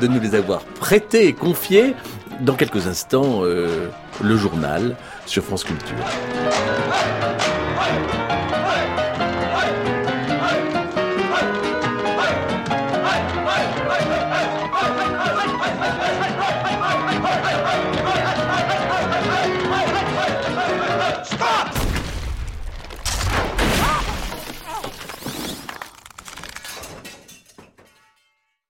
de 0.00 0.08
nous 0.08 0.20
les 0.20 0.34
avoir 0.34 0.62
prêtés 0.64 1.28
et 1.28 1.34
confiés. 1.34 1.94
Dans 2.40 2.54
quelques 2.54 2.86
instants, 2.86 3.40
euh, 3.42 3.90
le 4.22 4.36
journal 4.36 4.96
sur 5.26 5.44
France 5.44 5.62
Culture. 5.62 5.96